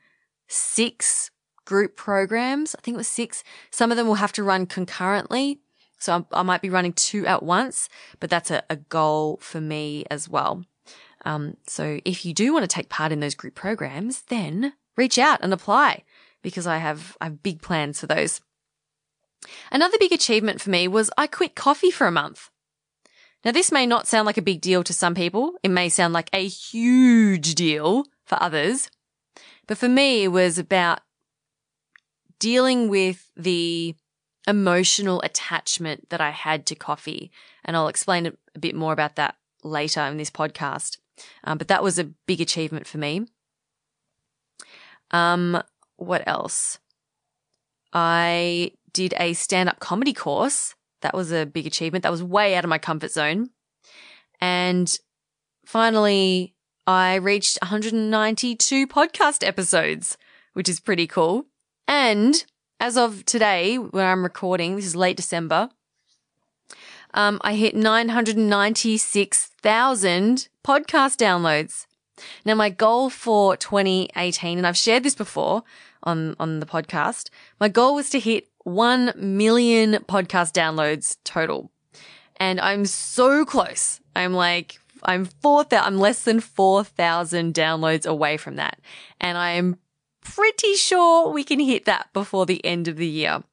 six 0.48 1.32
group 1.66 1.96
programs. 1.96 2.76
I 2.76 2.82
think 2.82 2.96
it 2.96 2.98
was 2.98 3.08
six. 3.08 3.44
Some 3.72 3.92
of 3.92 3.98
them 3.98 4.08
will 4.08 4.16
have 4.16 4.34
to 4.34 4.44
run 4.44 4.66
concurrently. 4.66 5.60
So 6.00 6.26
I, 6.32 6.44
might 6.44 6.62
be 6.62 6.70
running 6.70 6.94
two 6.94 7.28
at 7.28 7.44
once, 7.44 7.90
but 8.20 8.30
that's 8.30 8.50
a, 8.50 8.64
a 8.70 8.78
goal 8.78 9.38
for 9.42 9.60
me 9.60 10.06
as 10.10 10.30
well. 10.30 10.64
Um, 11.26 11.58
so 11.68 12.00
if 12.06 12.26
you 12.26 12.34
do 12.34 12.54
want 12.54 12.64
to 12.64 12.74
take 12.74 12.90
part 12.90 13.12
in 13.12 13.20
those 13.20 13.36
group 13.36 13.54
programs, 13.54 14.22
then 14.24 14.74
reach 14.96 15.20
out 15.20 15.40
and 15.42 15.54
apply 15.54 16.04
because 16.42 16.66
I 16.66 16.78
have, 16.78 17.18
I 17.20 17.26
have 17.26 17.44
big 17.44 17.62
plans 17.62 18.00
for 18.00 18.08
those. 18.08 18.42
Another 19.72 19.98
big 20.00 20.12
achievement 20.12 20.62
for 20.62 20.70
me 20.70 20.88
was 20.88 21.12
I 21.18 21.28
quit 21.28 21.56
coffee 21.56 21.92
for 21.92 22.08
a 22.08 22.12
month. 22.12 22.50
Now, 23.46 23.52
this 23.52 23.72
may 23.72 23.86
not 23.86 24.08
sound 24.08 24.26
like 24.26 24.38
a 24.38 24.42
big 24.42 24.60
deal 24.60 24.84
to 24.84 24.94
some 24.94 25.16
people. 25.16 25.54
It 25.64 25.70
may 25.70 25.88
sound 25.88 26.14
like 26.14 26.30
a 26.34 26.46
huge 26.46 27.56
deal 27.56 28.06
for 28.26 28.42
others. 28.42 28.90
But 29.66 29.78
for 29.78 29.88
me, 29.88 30.24
it 30.24 30.30
was 30.30 30.58
about 30.58 31.00
dealing 32.38 32.90
with 32.90 33.32
the 33.38 33.96
emotional 34.48 35.22
attachment 35.22 36.10
that 36.10 36.20
I 36.20 36.32
had 36.32 36.66
to 36.68 36.76
coffee. 36.76 37.32
And 37.64 37.78
I'll 37.78 37.88
explain 37.88 38.26
a 38.26 38.60
bit 38.60 38.76
more 38.76 38.92
about 38.92 39.16
that 39.16 39.36
later 39.64 40.02
in 40.02 40.18
this 40.18 40.32
podcast. 40.32 40.98
Um, 41.44 41.58
but 41.58 41.68
that 41.70 41.84
was 41.84 41.98
a 41.98 42.06
big 42.26 42.42
achievement 42.42 42.88
for 42.88 42.98
me. 42.98 43.28
Um, 45.12 45.62
what 45.98 46.24
else? 46.28 46.80
I 47.94 48.72
did 48.94 49.14
a 49.18 49.34
stand 49.34 49.70
up 49.70 49.80
comedy 49.80 50.14
course 50.14 50.76
that 51.02 51.14
was 51.14 51.32
a 51.32 51.46
big 51.46 51.66
achievement. 51.66 52.04
That 52.04 52.12
was 52.12 52.24
way 52.24 52.56
out 52.56 52.64
of 52.64 52.70
my 52.70 52.78
comfort 52.78 53.12
zone. 53.12 53.50
And 54.42 54.94
finally, 55.66 56.56
I 56.86 57.16
reached 57.16 57.58
192 57.62 58.88
podcast 58.88 59.46
episodes, 59.46 60.18
which 60.54 60.70
is 60.70 60.80
pretty 60.80 61.08
cool. 61.08 61.46
And 61.88 62.44
as 62.80 62.98
of 62.98 63.26
today, 63.26 63.78
when 63.78 64.06
I'm 64.06 64.24
recording, 64.24 64.76
this 64.76 64.86
is 64.86 64.96
late 64.96 65.18
December, 65.18 65.70
um, 67.14 67.40
I 67.42 67.56
hit 67.56 67.76
996,000 67.76 70.50
podcast 70.66 71.18
downloads. 71.18 71.86
Now, 72.46 72.56
my 72.56 72.70
goal 72.70 73.10
for 73.10 73.58
2018, 73.58 74.58
and 74.58 74.66
I've 74.68 74.78
shared 74.78 75.04
this 75.04 75.16
before 75.16 75.64
on, 76.04 76.36
on 76.40 76.60
the 76.60 76.66
podcast, 76.66 77.30
my 77.60 77.70
goal 77.70 77.96
was 77.96 78.10
to 78.12 78.20
hit 78.20 78.48
1 78.70 79.14
million 79.16 79.94
podcast 80.06 80.54
downloads 80.54 81.18
total. 81.24 81.72
And 82.38 82.60
I'm 82.60 82.86
so 82.86 83.46
close. 83.46 84.00
I'm 84.16 84.34
like, 84.34 84.80
I'm 85.04 85.26
4,000, 85.26 85.86
I'm 85.86 85.98
less 85.98 86.24
than 86.24 86.40
4,000 86.40 87.54
downloads 87.54 88.06
away 88.06 88.38
from 88.38 88.56
that. 88.56 88.80
And 89.20 89.38
I 89.38 89.52
am 89.52 89.78
pretty 90.22 90.76
sure 90.76 91.32
we 91.32 91.44
can 91.44 91.60
hit 91.60 91.86
that 91.86 92.10
before 92.14 92.46
the 92.46 92.64
end 92.66 92.88
of 92.88 92.98
the 92.98 93.08
year. 93.08 93.44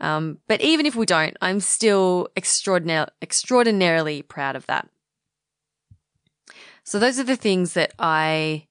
Um, 0.00 0.38
but 0.48 0.60
even 0.62 0.86
if 0.86 0.96
we 0.96 1.06
don't, 1.06 1.36
I'm 1.42 1.60
still 1.60 2.28
extraordinary, 2.34 3.08
extraordinarily 3.20 4.22
proud 4.22 4.56
of 4.56 4.66
that. 4.66 4.88
So 6.84 6.98
those 6.98 7.18
are 7.18 7.24
the 7.24 7.36
things 7.36 7.74
that 7.74 7.92
I 7.98 8.66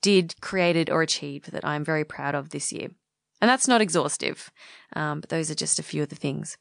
did, 0.00 0.40
created, 0.40 0.88
or 0.88 1.02
achieved 1.02 1.50
that 1.52 1.64
I'm 1.64 1.84
very 1.84 2.04
proud 2.04 2.34
of 2.34 2.50
this 2.50 2.72
year. 2.72 2.88
And 3.40 3.48
that's 3.48 3.68
not 3.68 3.80
exhaustive, 3.80 4.50
um, 4.96 5.20
but 5.20 5.30
those 5.30 5.50
are 5.50 5.54
just 5.54 5.78
a 5.78 5.82
few 5.82 6.02
of 6.02 6.08
the 6.08 6.16
things. 6.16 6.58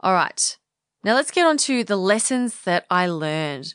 All 0.00 0.12
right. 0.12 0.56
Now 1.04 1.14
let's 1.14 1.30
get 1.30 1.46
on 1.46 1.56
to 1.58 1.84
the 1.84 1.96
lessons 1.96 2.62
that 2.62 2.86
I 2.90 3.06
learned. 3.06 3.74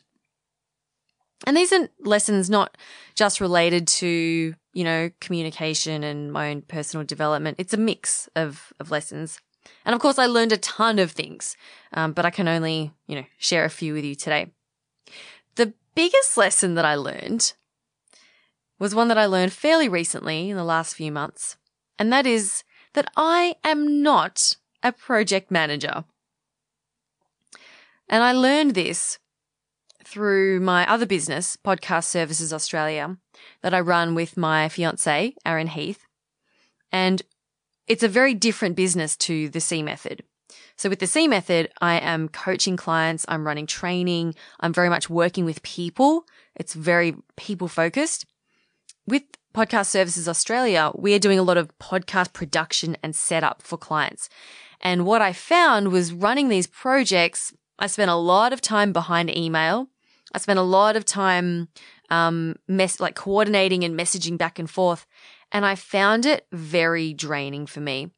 And 1.46 1.56
these 1.56 1.72
are 1.72 1.88
lessons 2.00 2.50
not 2.50 2.76
just 3.14 3.40
related 3.40 3.88
to, 3.88 4.54
you 4.72 4.84
know, 4.84 5.10
communication 5.20 6.04
and 6.04 6.32
my 6.32 6.50
own 6.50 6.62
personal 6.62 7.04
development. 7.04 7.56
It's 7.58 7.74
a 7.74 7.78
mix 7.78 8.28
of, 8.36 8.72
of 8.78 8.90
lessons. 8.90 9.40
And 9.84 9.94
of 9.94 10.00
course, 10.00 10.18
I 10.18 10.26
learned 10.26 10.52
a 10.52 10.56
ton 10.56 10.98
of 10.98 11.12
things, 11.12 11.56
um, 11.92 12.12
but 12.12 12.24
I 12.24 12.30
can 12.30 12.48
only, 12.48 12.92
you 13.06 13.16
know, 13.16 13.24
share 13.38 13.64
a 13.64 13.70
few 13.70 13.94
with 13.94 14.04
you 14.04 14.14
today. 14.14 14.52
The 15.56 15.74
biggest 15.94 16.36
lesson 16.36 16.74
that 16.74 16.84
I 16.84 16.94
learned 16.94 17.54
was 18.78 18.94
one 18.94 19.08
that 19.08 19.18
I 19.18 19.26
learned 19.26 19.52
fairly 19.52 19.88
recently 19.88 20.50
in 20.50 20.56
the 20.56 20.64
last 20.64 20.94
few 20.94 21.12
months. 21.12 21.56
And 22.02 22.12
that 22.12 22.26
is 22.26 22.64
that 22.94 23.08
I 23.16 23.54
am 23.62 24.02
not 24.02 24.56
a 24.82 24.90
project 24.90 25.52
manager. 25.52 26.02
And 28.08 28.24
I 28.24 28.32
learned 28.32 28.74
this 28.74 29.20
through 30.04 30.58
my 30.58 30.84
other 30.90 31.06
business, 31.06 31.56
Podcast 31.64 32.06
Services 32.06 32.52
Australia, 32.52 33.18
that 33.60 33.72
I 33.72 33.78
run 33.78 34.16
with 34.16 34.36
my 34.36 34.68
fiance, 34.68 35.36
Aaron 35.46 35.68
Heath. 35.68 36.04
And 36.90 37.22
it's 37.86 38.02
a 38.02 38.08
very 38.08 38.34
different 38.34 38.74
business 38.74 39.16
to 39.18 39.48
the 39.48 39.60
C 39.60 39.80
method. 39.80 40.24
So 40.76 40.88
with 40.88 40.98
the 40.98 41.06
C 41.06 41.28
method, 41.28 41.70
I 41.80 42.00
am 42.00 42.28
coaching 42.28 42.76
clients, 42.76 43.24
I'm 43.28 43.46
running 43.46 43.68
training, 43.68 44.34
I'm 44.58 44.72
very 44.72 44.88
much 44.88 45.08
working 45.08 45.44
with 45.44 45.62
people. 45.62 46.24
It's 46.56 46.74
very 46.74 47.14
people 47.36 47.68
focused. 47.68 48.26
With 49.06 49.22
Podcast 49.52 49.88
Services 49.88 50.28
Australia, 50.28 50.90
we 50.94 51.14
are 51.14 51.18
doing 51.18 51.38
a 51.38 51.42
lot 51.42 51.58
of 51.58 51.76
podcast 51.78 52.32
production 52.32 52.96
and 53.02 53.14
setup 53.14 53.60
for 53.60 53.76
clients. 53.76 54.30
And 54.80 55.04
what 55.04 55.20
I 55.20 55.34
found 55.34 55.92
was 55.92 56.12
running 56.12 56.48
these 56.48 56.66
projects, 56.66 57.52
I 57.78 57.86
spent 57.86 58.10
a 58.10 58.14
lot 58.14 58.54
of 58.54 58.62
time 58.62 58.94
behind 58.94 59.36
email. 59.36 59.88
I 60.34 60.38
spent 60.38 60.58
a 60.58 60.62
lot 60.62 60.96
of 60.96 61.04
time, 61.04 61.68
um, 62.08 62.56
mess, 62.66 62.98
like 62.98 63.14
coordinating 63.14 63.84
and 63.84 63.98
messaging 63.98 64.38
back 64.38 64.58
and 64.58 64.70
forth. 64.70 65.06
And 65.50 65.66
I 65.66 65.74
found 65.74 66.24
it 66.24 66.46
very 66.50 67.12
draining 67.12 67.66
for 67.66 67.80
me. 67.80 68.10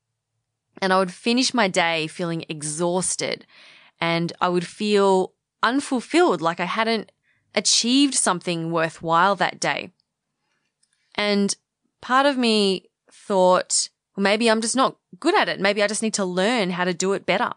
And 0.81 0.93
I 0.93 1.01
would 1.01 1.13
finish 1.13 1.53
my 1.53 1.67
day 1.67 2.07
feeling 2.07 2.45
exhausted 2.49 3.45
and 4.01 4.33
I 4.41 4.49
would 4.49 4.67
feel 4.67 5.33
unfulfilled, 5.65 6.41
like 6.41 6.61
I 6.61 6.67
hadn't 6.67 7.11
achieved 7.57 8.15
something 8.15 8.71
worthwhile 8.71 9.35
that 9.37 9.59
day. 9.59 9.91
And 11.15 11.55
part 12.01 12.27
of 12.27 12.37
me 12.37 12.91
thought, 13.11 13.89
well, 14.17 14.23
maybe 14.23 14.51
I'm 14.51 14.61
just 14.61 14.77
not 14.77 14.97
good 15.21 15.37
at 15.37 15.49
it. 15.49 15.61
Maybe 15.61 15.83
I 15.83 15.87
just 15.87 16.03
need 16.03 16.15
to 16.15 16.25
learn 16.25 16.71
how 16.71 16.85
to 16.85 16.95
do 16.95 17.13
it 17.13 17.27
better. 17.27 17.53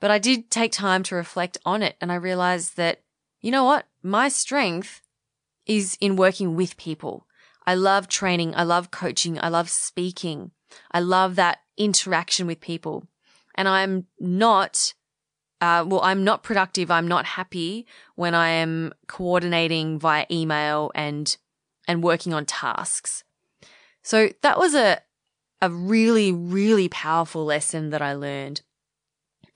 But 0.00 0.10
I 0.10 0.18
did 0.18 0.50
take 0.50 0.72
time 0.72 1.02
to 1.04 1.16
reflect 1.16 1.58
on 1.64 1.82
it 1.82 1.96
and 2.00 2.12
I 2.12 2.16
realized 2.16 2.76
that, 2.76 3.02
you 3.40 3.50
know 3.50 3.64
what? 3.64 3.86
My 4.02 4.28
strength 4.28 5.02
is 5.66 5.96
in 6.00 6.16
working 6.16 6.56
with 6.56 6.76
people. 6.76 7.26
I 7.66 7.74
love 7.74 8.08
training. 8.08 8.54
I 8.54 8.62
love 8.62 8.90
coaching. 8.90 9.38
I 9.40 9.48
love 9.48 9.68
speaking. 9.68 10.52
I 10.90 11.00
love 11.00 11.36
that 11.36 11.58
interaction 11.76 12.46
with 12.46 12.60
people. 12.60 13.06
And 13.54 13.68
I'm 13.68 14.06
not, 14.18 14.94
uh, 15.60 15.84
well, 15.86 16.00
I'm 16.02 16.24
not 16.24 16.42
productive. 16.42 16.90
I'm 16.90 17.08
not 17.08 17.24
happy 17.24 17.86
when 18.14 18.34
I 18.34 18.48
am 18.48 18.92
coordinating 19.06 19.98
via 19.98 20.26
email 20.30 20.90
and, 20.94 21.36
and 21.88 22.02
working 22.02 22.32
on 22.32 22.44
tasks. 22.44 23.24
So 24.02 24.30
that 24.42 24.58
was 24.58 24.74
a, 24.74 25.00
a 25.60 25.70
really, 25.70 26.30
really 26.30 26.88
powerful 26.88 27.44
lesson 27.44 27.90
that 27.90 28.02
I 28.02 28.12
learned. 28.12 28.60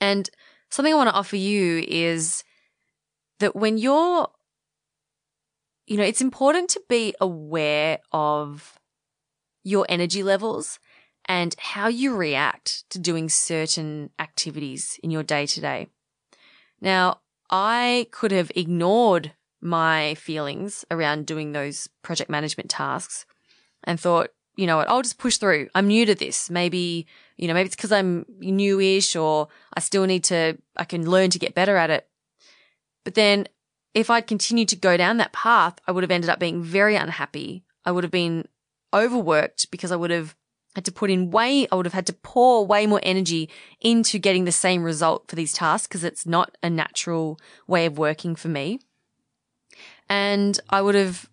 And 0.00 0.28
something 0.70 0.92
I 0.92 0.96
want 0.96 1.10
to 1.10 1.14
offer 1.14 1.36
you 1.36 1.84
is 1.86 2.42
that 3.38 3.54
when 3.54 3.78
you're 3.78 4.28
you 5.86 5.96
know, 5.96 6.04
it's 6.04 6.20
important 6.20 6.70
to 6.70 6.82
be 6.88 7.14
aware 7.20 7.98
of 8.12 8.78
your 9.64 9.84
energy 9.88 10.22
levels 10.22 10.78
and 11.26 11.54
how 11.58 11.88
you 11.88 12.14
react 12.14 12.88
to 12.90 12.98
doing 12.98 13.28
certain 13.28 14.10
activities 14.18 14.98
in 15.02 15.10
your 15.10 15.22
day 15.22 15.44
to 15.46 15.60
day. 15.60 15.88
Now, 16.80 17.20
I 17.50 18.06
could 18.10 18.32
have 18.32 18.50
ignored 18.54 19.32
my 19.62 20.14
feelings 20.16 20.84
around 20.90 21.26
doing 21.26 21.52
those 21.52 21.88
project 22.02 22.28
management 22.28 22.68
tasks 22.68 23.24
and 23.84 23.98
thought, 23.98 24.30
you 24.56 24.66
know 24.66 24.76
what, 24.76 24.88
I'll 24.88 25.02
just 25.02 25.18
push 25.18 25.38
through. 25.38 25.68
I'm 25.74 25.86
new 25.86 26.04
to 26.04 26.14
this. 26.14 26.50
Maybe, 26.50 27.06
you 27.36 27.48
know, 27.48 27.54
maybe 27.54 27.66
it's 27.66 27.76
because 27.76 27.92
I'm 27.92 28.26
newish 28.40 29.16
or 29.16 29.48
I 29.74 29.80
still 29.80 30.04
need 30.04 30.24
to, 30.24 30.58
I 30.76 30.84
can 30.84 31.08
learn 31.08 31.30
to 31.30 31.38
get 31.38 31.54
better 31.54 31.76
at 31.76 31.90
it. 31.90 32.08
But 33.04 33.14
then 33.14 33.46
if 33.94 34.10
I'd 34.10 34.26
continued 34.26 34.68
to 34.68 34.76
go 34.76 34.96
down 34.96 35.16
that 35.18 35.32
path, 35.32 35.78
I 35.86 35.92
would 35.92 36.02
have 36.02 36.10
ended 36.10 36.30
up 36.30 36.38
being 36.38 36.62
very 36.62 36.96
unhappy. 36.96 37.64
I 37.84 37.92
would 37.92 38.04
have 38.04 38.10
been 38.10 38.46
overworked 38.92 39.70
because 39.70 39.92
I 39.92 39.96
would 39.96 40.10
have 40.10 40.34
had 40.74 40.84
to 40.86 40.92
put 40.92 41.10
in 41.10 41.30
way, 41.30 41.66
I 41.70 41.74
would 41.74 41.86
have 41.86 41.92
had 41.92 42.06
to 42.06 42.12
pour 42.12 42.66
way 42.66 42.86
more 42.86 43.00
energy 43.02 43.50
into 43.80 44.18
getting 44.18 44.44
the 44.44 44.52
same 44.52 44.82
result 44.82 45.28
for 45.28 45.36
these 45.36 45.52
tasks 45.52 45.86
because 45.86 46.04
it's 46.04 46.26
not 46.26 46.56
a 46.62 46.70
natural 46.70 47.38
way 47.66 47.86
of 47.86 47.98
working 47.98 48.34
for 48.34 48.48
me. 48.48 48.80
And 50.08 50.58
I 50.70 50.82
would 50.82 50.94
have 50.94 51.28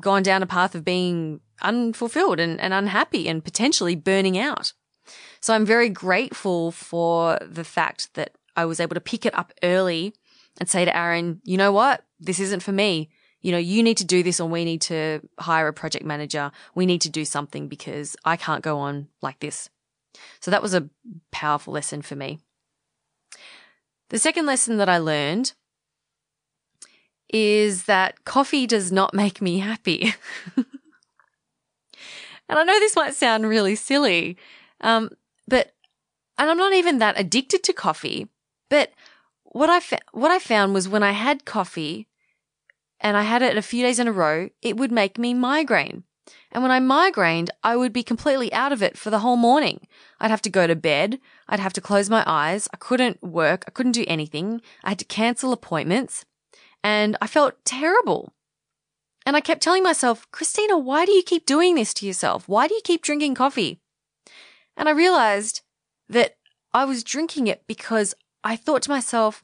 gone 0.00 0.22
down 0.22 0.42
a 0.42 0.46
path 0.46 0.74
of 0.74 0.84
being 0.84 1.40
unfulfilled 1.62 2.40
and, 2.40 2.60
and 2.60 2.74
unhappy 2.74 3.28
and 3.28 3.44
potentially 3.44 3.94
burning 3.94 4.38
out. 4.38 4.72
So 5.40 5.54
I'm 5.54 5.66
very 5.66 5.88
grateful 5.88 6.72
for 6.72 7.38
the 7.42 7.64
fact 7.64 8.14
that 8.14 8.32
I 8.56 8.64
was 8.64 8.80
able 8.80 8.94
to 8.94 9.00
pick 9.00 9.26
it 9.26 9.34
up 9.34 9.52
early 9.62 10.14
and 10.58 10.68
say 10.68 10.84
to 10.84 10.96
Aaron, 10.96 11.40
you 11.44 11.56
know 11.56 11.72
what? 11.72 12.04
This 12.20 12.40
isn't 12.40 12.62
for 12.62 12.72
me. 12.72 13.10
You 13.40 13.52
know, 13.52 13.58
you 13.58 13.82
need 13.82 13.98
to 13.98 14.06
do 14.06 14.22
this 14.22 14.40
or 14.40 14.48
we 14.48 14.64
need 14.64 14.80
to 14.82 15.20
hire 15.38 15.68
a 15.68 15.72
project 15.72 16.04
manager. 16.04 16.50
We 16.74 16.86
need 16.86 17.02
to 17.02 17.10
do 17.10 17.24
something 17.24 17.68
because 17.68 18.16
I 18.24 18.36
can't 18.36 18.62
go 18.62 18.78
on 18.78 19.08
like 19.20 19.40
this. 19.40 19.68
So 20.40 20.50
that 20.50 20.62
was 20.62 20.74
a 20.74 20.88
powerful 21.30 21.74
lesson 21.74 22.00
for 22.00 22.16
me. 22.16 22.38
The 24.08 24.18
second 24.18 24.46
lesson 24.46 24.78
that 24.78 24.88
I 24.88 24.98
learned 24.98 25.52
is 27.34 27.86
that 27.86 28.24
coffee 28.24 28.64
does 28.64 28.92
not 28.92 29.12
make 29.12 29.42
me 29.42 29.58
happy. 29.58 30.14
and 30.56 30.64
I 32.48 32.62
know 32.62 32.78
this 32.78 32.94
might 32.94 33.14
sound 33.14 33.48
really 33.48 33.74
silly, 33.74 34.36
um, 34.82 35.10
but, 35.48 35.72
and 36.38 36.48
I'm 36.48 36.56
not 36.56 36.72
even 36.72 36.98
that 36.98 37.18
addicted 37.18 37.64
to 37.64 37.72
coffee, 37.72 38.28
but 38.70 38.92
what 39.42 39.68
I 39.68 39.80
fa- 39.80 39.98
what 40.12 40.30
I 40.30 40.38
found 40.38 40.74
was 40.74 40.88
when 40.88 41.02
I 41.02 41.10
had 41.10 41.44
coffee 41.44 42.06
and 43.00 43.16
I 43.16 43.22
had 43.22 43.42
it 43.42 43.56
a 43.56 43.62
few 43.62 43.82
days 43.82 43.98
in 43.98 44.06
a 44.06 44.12
row, 44.12 44.48
it 44.62 44.76
would 44.76 44.92
make 44.92 45.18
me 45.18 45.34
migraine. 45.34 46.04
And 46.52 46.62
when 46.62 46.70
I 46.70 46.78
migrained, 46.78 47.50
I 47.64 47.74
would 47.74 47.92
be 47.92 48.04
completely 48.04 48.52
out 48.52 48.70
of 48.70 48.80
it 48.80 48.96
for 48.96 49.10
the 49.10 49.18
whole 49.18 49.36
morning. 49.36 49.88
I'd 50.20 50.30
have 50.30 50.42
to 50.42 50.50
go 50.50 50.68
to 50.68 50.76
bed. 50.76 51.18
I'd 51.48 51.58
have 51.58 51.72
to 51.72 51.80
close 51.80 52.08
my 52.08 52.22
eyes. 52.26 52.68
I 52.72 52.76
couldn't 52.76 53.20
work. 53.24 53.64
I 53.66 53.72
couldn't 53.72 53.92
do 53.92 54.04
anything. 54.06 54.60
I 54.84 54.90
had 54.90 55.00
to 55.00 55.04
cancel 55.04 55.52
appointments 55.52 56.24
and 56.84 57.16
I 57.22 57.26
felt 57.26 57.64
terrible. 57.64 58.34
And 59.26 59.34
I 59.34 59.40
kept 59.40 59.62
telling 59.62 59.82
myself, 59.82 60.30
Christina, 60.30 60.76
why 60.76 61.06
do 61.06 61.12
you 61.12 61.22
keep 61.22 61.46
doing 61.46 61.74
this 61.74 61.94
to 61.94 62.06
yourself? 62.06 62.46
Why 62.46 62.68
do 62.68 62.74
you 62.74 62.82
keep 62.84 63.02
drinking 63.02 63.34
coffee? 63.34 63.80
And 64.76 64.86
I 64.86 64.92
realized 64.92 65.62
that 66.10 66.36
I 66.74 66.84
was 66.84 67.02
drinking 67.02 67.46
it 67.46 67.62
because 67.66 68.14
I 68.44 68.56
thought 68.56 68.82
to 68.82 68.90
myself, 68.90 69.42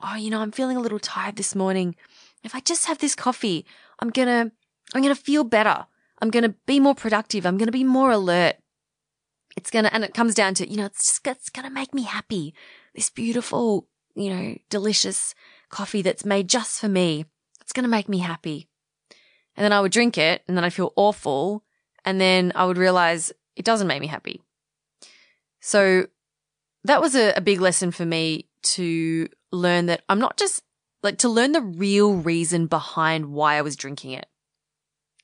oh, 0.00 0.16
you 0.16 0.30
know, 0.30 0.40
I'm 0.40 0.50
feeling 0.50 0.78
a 0.78 0.80
little 0.80 0.98
tired 0.98 1.36
this 1.36 1.54
morning. 1.54 1.94
If 2.42 2.54
I 2.54 2.60
just 2.60 2.86
have 2.86 2.98
this 2.98 3.14
coffee, 3.14 3.66
I'm 3.98 4.08
going 4.08 4.28
to, 4.28 4.52
I'm 4.94 5.02
going 5.02 5.14
to 5.14 5.20
feel 5.20 5.44
better. 5.44 5.86
I'm 6.22 6.30
going 6.30 6.44
to 6.44 6.54
be 6.66 6.80
more 6.80 6.94
productive. 6.94 7.44
I'm 7.44 7.58
going 7.58 7.66
to 7.66 7.72
be 7.72 7.84
more 7.84 8.12
alert. 8.12 8.56
It's 9.58 9.70
going 9.70 9.84
to, 9.84 9.92
and 9.94 10.04
it 10.04 10.14
comes 10.14 10.34
down 10.34 10.54
to, 10.54 10.70
you 10.70 10.78
know, 10.78 10.86
it's 10.86 11.06
just, 11.06 11.26
it's 11.26 11.50
going 11.50 11.68
to 11.68 11.74
make 11.74 11.92
me 11.92 12.04
happy. 12.04 12.54
This 12.94 13.10
beautiful, 13.10 13.86
you 14.14 14.30
know, 14.30 14.56
delicious 14.70 15.34
coffee 15.72 16.02
that's 16.02 16.24
made 16.24 16.48
just 16.48 16.80
for 16.80 16.88
me. 16.88 17.24
It's 17.60 17.72
going 17.72 17.82
to 17.82 17.88
make 17.88 18.08
me 18.08 18.18
happy. 18.18 18.68
And 19.56 19.64
then 19.64 19.72
I 19.72 19.80
would 19.80 19.90
drink 19.90 20.16
it 20.16 20.42
and 20.46 20.56
then 20.56 20.64
I'd 20.64 20.72
feel 20.72 20.92
awful. 20.94 21.64
And 22.04 22.20
then 22.20 22.52
I 22.54 22.64
would 22.64 22.78
realize 22.78 23.32
it 23.56 23.64
doesn't 23.64 23.88
make 23.88 24.00
me 24.00 24.06
happy. 24.06 24.40
So 25.60 26.06
that 26.84 27.00
was 27.00 27.14
a, 27.14 27.32
a 27.34 27.40
big 27.40 27.60
lesson 27.60 27.90
for 27.90 28.04
me 28.04 28.48
to 28.62 29.28
learn 29.50 29.86
that 29.86 30.02
I'm 30.08 30.20
not 30.20 30.36
just 30.36 30.62
like 31.02 31.18
to 31.18 31.28
learn 31.28 31.52
the 31.52 31.60
real 31.60 32.14
reason 32.14 32.66
behind 32.66 33.32
why 33.32 33.56
I 33.56 33.62
was 33.62 33.76
drinking 33.76 34.12
it. 34.12 34.26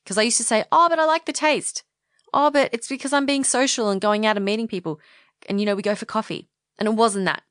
Cause 0.04 0.18
I 0.18 0.22
used 0.22 0.38
to 0.38 0.44
say, 0.44 0.64
Oh, 0.72 0.88
but 0.88 0.98
I 0.98 1.04
like 1.04 1.26
the 1.26 1.32
taste. 1.32 1.84
Oh, 2.32 2.50
but 2.50 2.70
it's 2.72 2.88
because 2.88 3.12
I'm 3.12 3.26
being 3.26 3.44
social 3.44 3.90
and 3.90 4.00
going 4.00 4.26
out 4.26 4.36
and 4.36 4.44
meeting 4.44 4.68
people. 4.68 5.00
And 5.48 5.60
you 5.60 5.66
know, 5.66 5.76
we 5.76 5.82
go 5.82 5.94
for 5.94 6.06
coffee. 6.06 6.48
And 6.78 6.88
it 6.88 6.94
wasn't 6.94 7.24
that. 7.24 7.42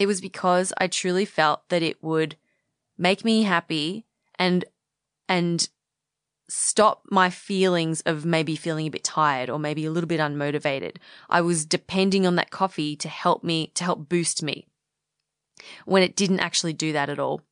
It 0.00 0.06
was 0.06 0.22
because 0.22 0.72
I 0.78 0.86
truly 0.86 1.26
felt 1.26 1.68
that 1.68 1.82
it 1.82 2.02
would 2.02 2.36
make 2.96 3.22
me 3.22 3.42
happy 3.42 4.06
and, 4.38 4.64
and 5.28 5.68
stop 6.48 7.02
my 7.10 7.28
feelings 7.28 8.00
of 8.06 8.24
maybe 8.24 8.56
feeling 8.56 8.86
a 8.86 8.90
bit 8.90 9.04
tired 9.04 9.50
or 9.50 9.58
maybe 9.58 9.84
a 9.84 9.90
little 9.90 10.08
bit 10.08 10.18
unmotivated. 10.18 10.96
I 11.28 11.42
was 11.42 11.66
depending 11.66 12.26
on 12.26 12.36
that 12.36 12.50
coffee 12.50 12.96
to 12.96 13.08
help 13.08 13.44
me, 13.44 13.72
to 13.74 13.84
help 13.84 14.08
boost 14.08 14.42
me 14.42 14.66
when 15.84 16.02
it 16.02 16.16
didn't 16.16 16.40
actually 16.40 16.72
do 16.72 16.94
that 16.94 17.10
at 17.10 17.18
all. 17.18 17.42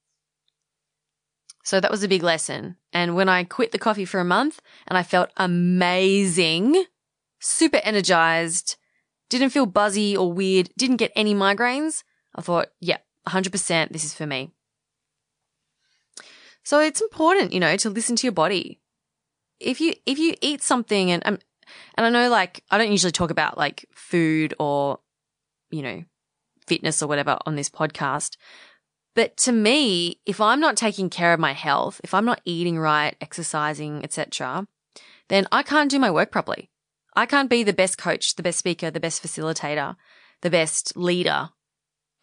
So 1.64 1.80
that 1.80 1.90
was 1.90 2.02
a 2.02 2.08
big 2.08 2.22
lesson. 2.22 2.76
And 2.94 3.14
when 3.14 3.28
I 3.28 3.44
quit 3.44 3.72
the 3.72 3.78
coffee 3.78 4.06
for 4.06 4.20
a 4.20 4.24
month 4.24 4.62
and 4.86 4.96
I 4.96 5.02
felt 5.02 5.28
amazing, 5.36 6.86
super 7.40 7.80
energized, 7.84 8.76
didn't 9.28 9.50
feel 9.50 9.66
buzzy 9.66 10.16
or 10.16 10.32
weird, 10.32 10.70
didn't 10.78 10.96
get 10.96 11.12
any 11.14 11.34
migraines, 11.34 12.04
I 12.38 12.40
thought, 12.40 12.68
yeah, 12.80 12.98
100% 13.28 13.92
this 13.92 14.04
is 14.04 14.14
for 14.14 14.26
me. 14.26 14.52
So 16.62 16.80
it's 16.80 17.02
important, 17.02 17.52
you 17.52 17.60
know, 17.60 17.76
to 17.76 17.90
listen 17.90 18.16
to 18.16 18.26
your 18.26 18.32
body 18.32 18.80
if 19.60 19.80
you 19.80 19.94
if 20.06 20.18
you 20.18 20.34
eat 20.40 20.62
something 20.62 21.10
and 21.10 21.22
um, 21.26 21.38
and 21.96 22.06
I 22.06 22.10
know 22.10 22.30
like 22.30 22.62
I 22.70 22.78
don't 22.78 22.92
usually 22.92 23.12
talk 23.12 23.30
about 23.30 23.58
like 23.58 23.86
food 23.92 24.54
or 24.58 25.00
you 25.70 25.82
know 25.82 26.04
fitness 26.66 27.02
or 27.02 27.06
whatever 27.06 27.38
on 27.46 27.56
this 27.56 27.70
podcast. 27.70 28.36
But 29.14 29.36
to 29.38 29.52
me, 29.52 30.20
if 30.26 30.40
I'm 30.40 30.60
not 30.60 30.76
taking 30.76 31.10
care 31.10 31.32
of 31.32 31.40
my 31.40 31.52
health, 31.52 32.00
if 32.04 32.14
I'm 32.14 32.24
not 32.24 32.40
eating 32.44 32.78
right, 32.78 33.16
exercising, 33.20 34.04
etc., 34.04 34.68
then 35.28 35.48
I 35.50 35.64
can't 35.64 35.90
do 35.90 35.98
my 35.98 36.10
work 36.10 36.30
properly. 36.30 36.70
I 37.16 37.26
can't 37.26 37.50
be 37.50 37.64
the 37.64 37.72
best 37.72 37.98
coach, 37.98 38.36
the 38.36 38.44
best 38.44 38.58
speaker, 38.58 38.92
the 38.92 39.00
best 39.00 39.20
facilitator, 39.20 39.96
the 40.42 40.50
best 40.50 40.96
leader, 40.96 41.50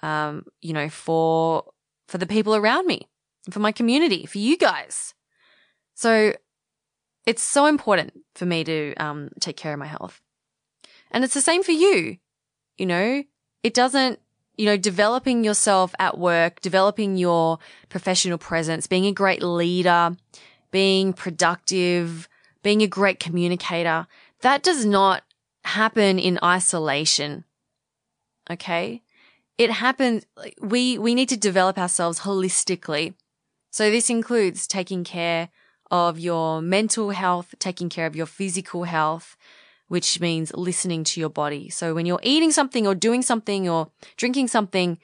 um, 0.03 0.45
you 0.61 0.73
know, 0.73 0.89
for 0.89 1.63
for 2.07 2.17
the 2.17 2.27
people 2.27 2.55
around 2.55 2.85
me, 2.85 3.07
for 3.49 3.59
my 3.59 3.71
community, 3.71 4.25
for 4.25 4.37
you 4.37 4.57
guys. 4.57 5.13
So 5.95 6.33
it's 7.25 7.41
so 7.41 7.65
important 7.65 8.13
for 8.35 8.45
me 8.45 8.63
to 8.63 8.93
um, 8.95 9.29
take 9.39 9.57
care 9.57 9.73
of 9.73 9.79
my 9.79 9.87
health. 9.87 10.21
And 11.11 11.23
it's 11.23 11.33
the 11.33 11.41
same 11.41 11.63
for 11.63 11.71
you. 11.71 12.17
You 12.77 12.85
know, 12.85 13.23
it 13.63 13.73
doesn't, 13.73 14.19
you 14.57 14.65
know, 14.65 14.77
developing 14.77 15.43
yourself 15.43 15.95
at 15.97 16.17
work, 16.17 16.61
developing 16.61 17.17
your 17.17 17.57
professional 17.89 18.37
presence, 18.37 18.85
being 18.85 19.05
a 19.05 19.11
great 19.11 19.41
leader, 19.41 20.15
being 20.71 21.13
productive, 21.13 22.27
being 22.62 22.81
a 22.81 22.88
great 22.88 23.19
communicator, 23.19 24.08
that 24.41 24.62
does 24.62 24.86
not 24.86 25.23
happen 25.63 26.19
in 26.19 26.38
isolation. 26.43 27.45
Okay. 28.49 29.01
It 29.58 29.72
happens, 29.72 30.26
we, 30.62 30.98
we 30.98 31.15
need 31.15 31.30
to 31.30 31.38
develop 31.38 31.78
ourselves 31.78 32.22
holistically. 32.22 33.13
So 33.72 33.89
this 33.89 34.10
includes 34.10 34.68
taking 34.68 35.04
care 35.04 35.50
of 35.91 36.20
your 36.20 36.62
mental 36.62 37.12
health, 37.12 37.56
taking 37.60 37.89
care 37.89 38.06
of 38.06 38.15
your 38.15 38.26
physical 38.26 38.84
health, 38.84 39.38
which 39.88 40.20
means 40.20 40.54
listening 40.54 41.04
to 41.06 41.20
your 41.20 41.30
body. 41.30 41.70
So 41.70 41.94
when 41.94 42.06
you're 42.06 42.20
eating 42.24 42.52
something 42.52 42.88
or 42.88 42.96
doing 42.96 43.22
something 43.22 43.70
or 43.70 43.91
drinking 44.18 44.48
something 44.48 44.98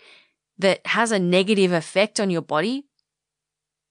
that 0.57 0.85
has 0.87 1.11
a 1.11 1.19
negative 1.19 1.71
effect 1.71 2.19
on 2.19 2.29
your 2.29 2.41
body, 2.41 2.85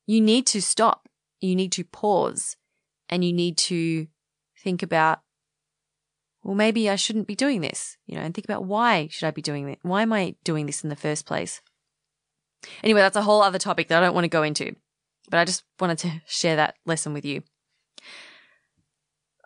you 0.06 0.20
need 0.20 0.46
to 0.48 0.60
stop. 0.60 1.08
You 1.40 1.54
need 1.54 1.72
to 1.72 1.84
pause 1.84 2.56
and 3.08 3.24
you 3.24 3.32
need 3.32 3.56
to 3.58 4.08
think 4.58 4.82
about, 4.82 5.20
well, 6.42 6.54
maybe 6.54 6.88
I 6.88 6.96
shouldn't 6.96 7.26
be 7.26 7.34
doing 7.34 7.60
this, 7.60 7.96
you 8.06 8.16
know, 8.16 8.22
and 8.22 8.34
think 8.34 8.46
about 8.46 8.64
why 8.64 9.08
should 9.10 9.26
I 9.26 9.30
be 9.30 9.42
doing 9.42 9.68
it? 9.68 9.78
Why 9.82 10.02
am 10.02 10.12
I 10.12 10.36
doing 10.44 10.66
this 10.66 10.82
in 10.82 10.90
the 10.90 10.96
first 10.96 11.26
place? 11.26 11.60
Anyway, 12.82 13.00
that's 13.00 13.16
a 13.16 13.22
whole 13.22 13.42
other 13.42 13.58
topic 13.58 13.88
that 13.88 14.02
I 14.02 14.06
don't 14.06 14.14
want 14.14 14.24
to 14.24 14.28
go 14.28 14.42
into 14.42 14.74
but 15.30 15.38
I 15.38 15.44
just 15.44 15.64
wanted 15.78 15.98
to 15.98 16.20
share 16.26 16.56
that 16.56 16.74
lesson 16.84 17.14
with 17.14 17.24
you. 17.24 17.42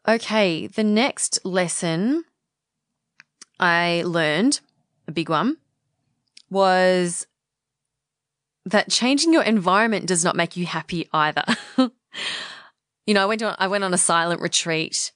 Okay, 0.09 0.67
the 0.67 0.85
next 0.85 1.45
lesson 1.45 2.25
I 3.61 4.03
learned, 4.05 4.61
a 5.07 5.13
big 5.13 5.29
one, 5.29 5.59
was 6.51 7.27
that 8.67 8.91
changing 8.91 9.33
your 9.33 9.43
environment 9.43 10.07
does 10.07 10.25
not 10.25 10.37
make 10.37 10.57
you 10.57 10.67
happy 10.67 11.09
either. 11.13 11.45
you 13.07 13.15
know, 13.15 13.23
I 13.23 13.27
went 13.27 13.43
on 13.43 13.57
I 13.59 13.67
went 13.69 13.85
on 13.85 13.95
a 13.95 13.99
silent 13.99 14.41
retreat 14.41 15.13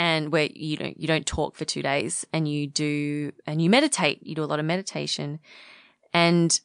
and 0.00 0.32
where 0.32 0.48
you 0.54 0.78
know 0.78 0.92
you 0.96 1.06
don't 1.06 1.26
talk 1.26 1.54
for 1.54 1.66
2 1.66 1.82
days 1.82 2.26
and 2.32 2.48
you 2.48 2.66
do 2.66 3.32
and 3.46 3.60
you 3.62 3.68
meditate, 3.68 4.26
you 4.26 4.34
do 4.34 4.42
a 4.42 4.46
lot 4.46 4.58
of 4.58 4.64
meditation. 4.64 5.38
And 6.12 6.58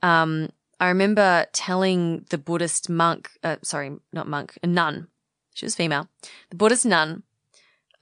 um 0.00 0.48
I 0.78 0.88
remember 0.88 1.46
telling 1.52 2.24
the 2.30 2.38
Buddhist 2.38 2.88
monk, 2.88 3.30
uh, 3.42 3.56
sorry, 3.62 3.96
not 4.12 4.28
monk, 4.28 4.58
a 4.62 4.66
nun. 4.66 5.08
She 5.54 5.64
was 5.64 5.74
female. 5.74 6.08
The 6.50 6.56
Buddhist 6.56 6.86
nun. 6.86 7.22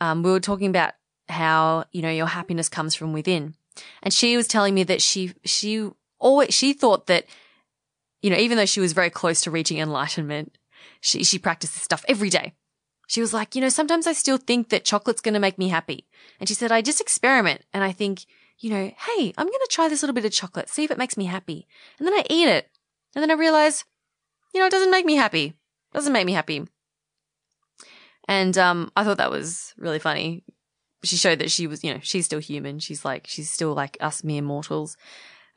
Um, 0.01 0.25
we 0.25 0.31
were 0.33 0.41
talking 0.41 0.69
about 0.69 0.95
how, 1.29 1.85
you 1.93 2.03
know, 2.03 2.11
your 2.11 2.27
happiness 2.27 2.69
comes 2.69 2.97
from 2.97 3.13
within. 3.13 3.55
And 4.03 4.13
she 4.13 4.37
was 4.37 4.49
telling 4.49 4.75
me 4.75 4.83
that 4.83 5.01
she, 5.01 5.33
she 5.45 5.89
always, 6.19 6.53
she 6.53 6.73
thought 6.73 7.07
that, 7.07 7.27
you 8.23 8.31
know, 8.31 8.37
even 8.37 8.57
though 8.57 8.67
she 8.67 8.81
was 8.81 8.93
very 8.93 9.11
close 9.11 9.41
to 9.43 9.53
reaching 9.53 9.79
enlightenment, 9.79 10.59
she, 11.01 11.23
she 11.23 11.39
practiced 11.39 11.75
this 11.75 11.83
stuff 11.85 12.05
every 12.09 12.29
day. 12.29 12.55
She 13.07 13.21
was 13.21 13.35
like, 13.35 13.55
you 13.55 13.61
know, 13.61 13.69
sometimes 13.69 14.07
I 14.07 14.13
still 14.13 14.39
think 14.39 14.71
that 14.71 14.85
chocolate's 14.85 15.21
going 15.21 15.35
to 15.35 15.41
make 15.41 15.59
me 15.59 15.69
happy. 15.69 16.07
And 16.41 16.49
she 16.49 16.55
said, 16.55 16.73
I 16.73 16.83
just 16.83 17.01
experiment 17.01 17.63
and 17.73 17.85
I 17.85 17.93
think, 17.93 18.25
you 18.59 18.71
know, 18.71 18.93
hey, 18.97 19.33
I'm 19.37 19.47
going 19.47 19.53
to 19.53 19.69
try 19.71 19.89
this 19.89 20.03
little 20.03 20.15
bit 20.15 20.25
of 20.25 20.33
chocolate, 20.33 20.69
see 20.69 20.85
if 20.85 20.91
it 20.91 20.99
makes 20.99 21.17
me 21.17 21.27
happy. 21.27 21.67
And 21.99 22.07
then 22.07 22.15
I 22.15 22.25
eat 22.31 22.49
it. 22.49 22.71
And 23.15 23.23
then 23.23 23.31
I 23.31 23.35
realize, 23.35 23.85
you 24.53 24.61
know, 24.61 24.67
it 24.67 24.73
doesn't 24.73 24.91
make 24.91 25.05
me 25.05 25.17
happy. 25.17 25.47
It 25.47 25.95
doesn't 25.95 26.13
make 26.13 26.27
me 26.27 26.33
happy. 26.33 26.67
And 28.27 28.57
um, 28.57 28.91
I 28.97 29.05
thought 29.05 29.19
that 29.19 29.31
was 29.31 29.75
really 29.77 29.99
funny. 29.99 30.45
She 31.03 31.17
showed 31.17 31.41
that 31.41 31.51
she 31.51 31.67
was, 31.67 31.85
you 31.85 31.93
know, 31.93 32.01
she's 32.03 32.25
still 32.25 32.39
human. 32.39 32.79
She's 32.79 33.05
like, 33.05 33.27
she's 33.27 33.51
still 33.51 33.75
like 33.75 33.99
us 34.01 34.25
mere 34.25 34.43
mortals. 34.43 34.97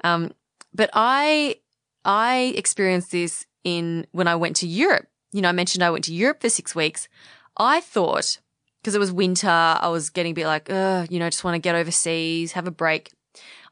Um, 0.03 0.31
but 0.73 0.89
I, 0.93 1.55
I 2.03 2.53
experienced 2.57 3.11
this 3.11 3.45
in 3.63 4.05
when 4.11 4.27
I 4.27 4.35
went 4.35 4.57
to 4.57 4.67
Europe. 4.67 5.07
You 5.31 5.41
know, 5.41 5.49
I 5.49 5.53
mentioned 5.53 5.83
I 5.83 5.91
went 5.91 6.05
to 6.05 6.13
Europe 6.13 6.41
for 6.41 6.49
six 6.49 6.73
weeks. 6.75 7.07
I 7.57 7.81
thought 7.81 8.39
because 8.81 8.95
it 8.95 8.99
was 8.99 9.11
winter. 9.11 9.49
I 9.49 9.89
was 9.89 10.09
getting 10.09 10.31
a 10.31 10.35
bit 10.35 10.45
like, 10.45 10.69
you 10.69 11.19
know, 11.19 11.29
just 11.29 11.43
want 11.43 11.55
to 11.55 11.59
get 11.59 11.75
overseas, 11.75 12.53
have 12.53 12.67
a 12.67 12.71
break. 12.71 13.11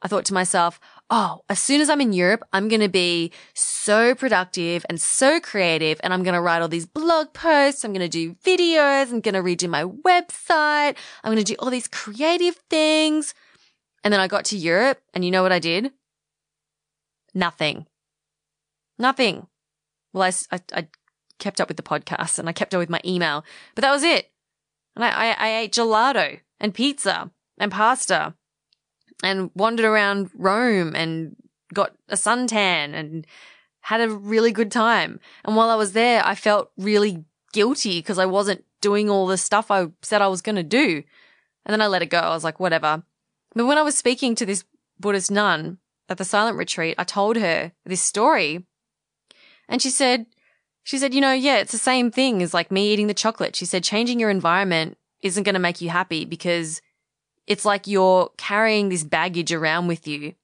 I 0.01 0.07
thought 0.07 0.25
to 0.25 0.33
myself, 0.33 0.79
oh, 1.09 1.41
as 1.49 1.59
soon 1.59 1.81
as 1.81 1.89
I'm 1.89 2.01
in 2.01 2.13
Europe, 2.13 2.43
I'm 2.53 2.67
going 2.67 2.81
to 2.81 2.89
be 2.89 3.31
so 3.53 4.13
productive 4.13 4.85
and 4.89 4.99
so 4.99 5.39
creative. 5.39 5.99
And 6.03 6.13
I'm 6.13 6.21
going 6.21 6.33
to 6.33 6.41
write 6.41 6.61
all 6.61 6.67
these 6.67 6.85
blog 6.85 7.33
posts. 7.33 7.83
I'm 7.83 7.93
going 7.93 8.07
to 8.07 8.09
do 8.09 8.35
videos. 8.35 9.11
I'm 9.11 9.21
going 9.21 9.35
to 9.35 9.41
redo 9.41 9.69
my 9.69 9.83
website. 9.85 10.95
I'm 11.23 11.33
going 11.33 11.43
to 11.43 11.43
do 11.43 11.55
all 11.59 11.69
these 11.69 11.87
creative 11.87 12.57
things. 12.69 13.33
And 14.03 14.13
then 14.13 14.19
I 14.19 14.27
got 14.27 14.45
to 14.45 14.57
Europe 14.57 15.01
and 15.13 15.25
you 15.25 15.31
know 15.31 15.41
what 15.41 15.51
I 15.51 15.59
did? 15.59 15.91
Nothing. 17.33 17.87
Nothing. 18.99 19.47
Well, 20.13 20.23
I, 20.23 20.55
I, 20.55 20.61
I 20.73 20.87
kept 21.39 21.59
up 21.59 21.67
with 21.67 21.77
the 21.77 21.83
podcast 21.83 22.39
and 22.39 22.47
I 22.47 22.53
kept 22.53 22.73
up 22.73 22.79
with 22.79 22.89
my 22.89 23.01
email, 23.05 23.43
but 23.75 23.81
that 23.81 23.91
was 23.91 24.03
it. 24.03 24.31
And 24.95 25.03
I, 25.03 25.09
I, 25.09 25.31
I 25.31 25.57
ate 25.57 25.73
gelato 25.73 26.39
and 26.59 26.73
pizza 26.73 27.31
and 27.57 27.71
pasta 27.71 28.33
and 29.23 29.51
wandered 29.55 29.85
around 29.85 30.29
Rome 30.35 30.95
and 30.95 31.35
got 31.73 31.93
a 32.09 32.15
suntan 32.15 32.93
and 32.93 33.25
had 33.81 34.01
a 34.01 34.09
really 34.09 34.51
good 34.51 34.71
time. 34.71 35.19
And 35.43 35.55
while 35.55 35.69
I 35.69 35.75
was 35.75 35.93
there, 35.93 36.25
I 36.25 36.35
felt 36.35 36.71
really 36.77 37.23
guilty 37.53 37.99
because 37.99 38.19
I 38.19 38.25
wasn't 38.25 38.63
doing 38.81 39.09
all 39.09 39.27
the 39.27 39.37
stuff 39.37 39.71
I 39.71 39.87
said 40.01 40.21
I 40.21 40.27
was 40.27 40.41
going 40.41 40.55
to 40.55 40.63
do. 40.63 41.03
And 41.65 41.73
then 41.73 41.81
I 41.81 41.87
let 41.87 42.01
it 42.01 42.09
go. 42.09 42.19
I 42.19 42.29
was 42.29 42.43
like, 42.43 42.59
whatever. 42.59 43.03
But 43.53 43.65
when 43.65 43.77
I 43.77 43.83
was 43.83 43.97
speaking 43.97 44.35
to 44.35 44.45
this 44.45 44.63
Buddhist 44.99 45.31
nun 45.31 45.79
at 46.09 46.17
the 46.17 46.25
silent 46.25 46.57
retreat, 46.57 46.95
I 46.97 47.03
told 47.03 47.37
her 47.37 47.71
this 47.85 48.01
story. 48.01 48.65
And 49.67 49.81
she 49.81 49.89
said, 49.89 50.27
she 50.85 50.99
said, 50.99 51.15
you 51.15 51.19
know, 51.19 51.33
yeah, 51.33 51.57
it's 51.57 51.71
the 51.71 51.79
same 51.79 52.11
thing 52.11 52.43
as 52.43 52.53
like 52.53 52.71
me 52.71 52.93
eating 52.93 53.07
the 53.07 53.15
chocolate. 53.15 53.55
She 53.55 53.65
said, 53.65 53.83
changing 53.83 54.19
your 54.19 54.29
environment 54.29 54.99
isn't 55.21 55.41
going 55.41 55.55
to 55.55 55.59
make 55.59 55.81
you 55.81 55.89
happy 55.89 56.25
because 56.25 56.79
it's 57.47 57.65
like 57.65 57.87
you're 57.87 58.29
carrying 58.37 58.89
this 58.89 59.03
baggage 59.03 59.51
around 59.51 59.87
with 59.87 60.07
you 60.07 60.35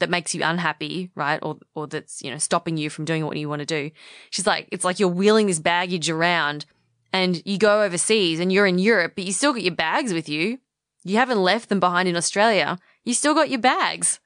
that 0.00 0.08
makes 0.08 0.34
you 0.34 0.42
unhappy, 0.42 1.10
right? 1.14 1.38
Or, 1.42 1.58
or 1.74 1.86
that's, 1.86 2.22
you 2.22 2.30
know, 2.30 2.38
stopping 2.38 2.78
you 2.78 2.88
from 2.88 3.04
doing 3.04 3.26
what 3.26 3.36
you 3.36 3.50
want 3.50 3.60
to 3.60 3.66
do. 3.66 3.90
She's 4.30 4.46
like, 4.46 4.66
it's 4.72 4.84
like 4.84 4.98
you're 4.98 5.10
wheeling 5.10 5.46
this 5.46 5.60
baggage 5.60 6.08
around 6.08 6.64
and 7.12 7.42
you 7.44 7.58
go 7.58 7.82
overseas 7.82 8.40
and 8.40 8.50
you're 8.50 8.66
in 8.66 8.78
Europe, 8.78 9.12
but 9.14 9.24
you 9.24 9.32
still 9.32 9.52
got 9.52 9.62
your 9.62 9.74
bags 9.74 10.14
with 10.14 10.26
you. 10.26 10.58
You 11.04 11.18
haven't 11.18 11.42
left 11.42 11.68
them 11.68 11.80
behind 11.80 12.08
in 12.08 12.16
Australia. 12.16 12.78
You 13.04 13.12
still 13.12 13.34
got 13.34 13.50
your 13.50 13.60
bags. 13.60 14.20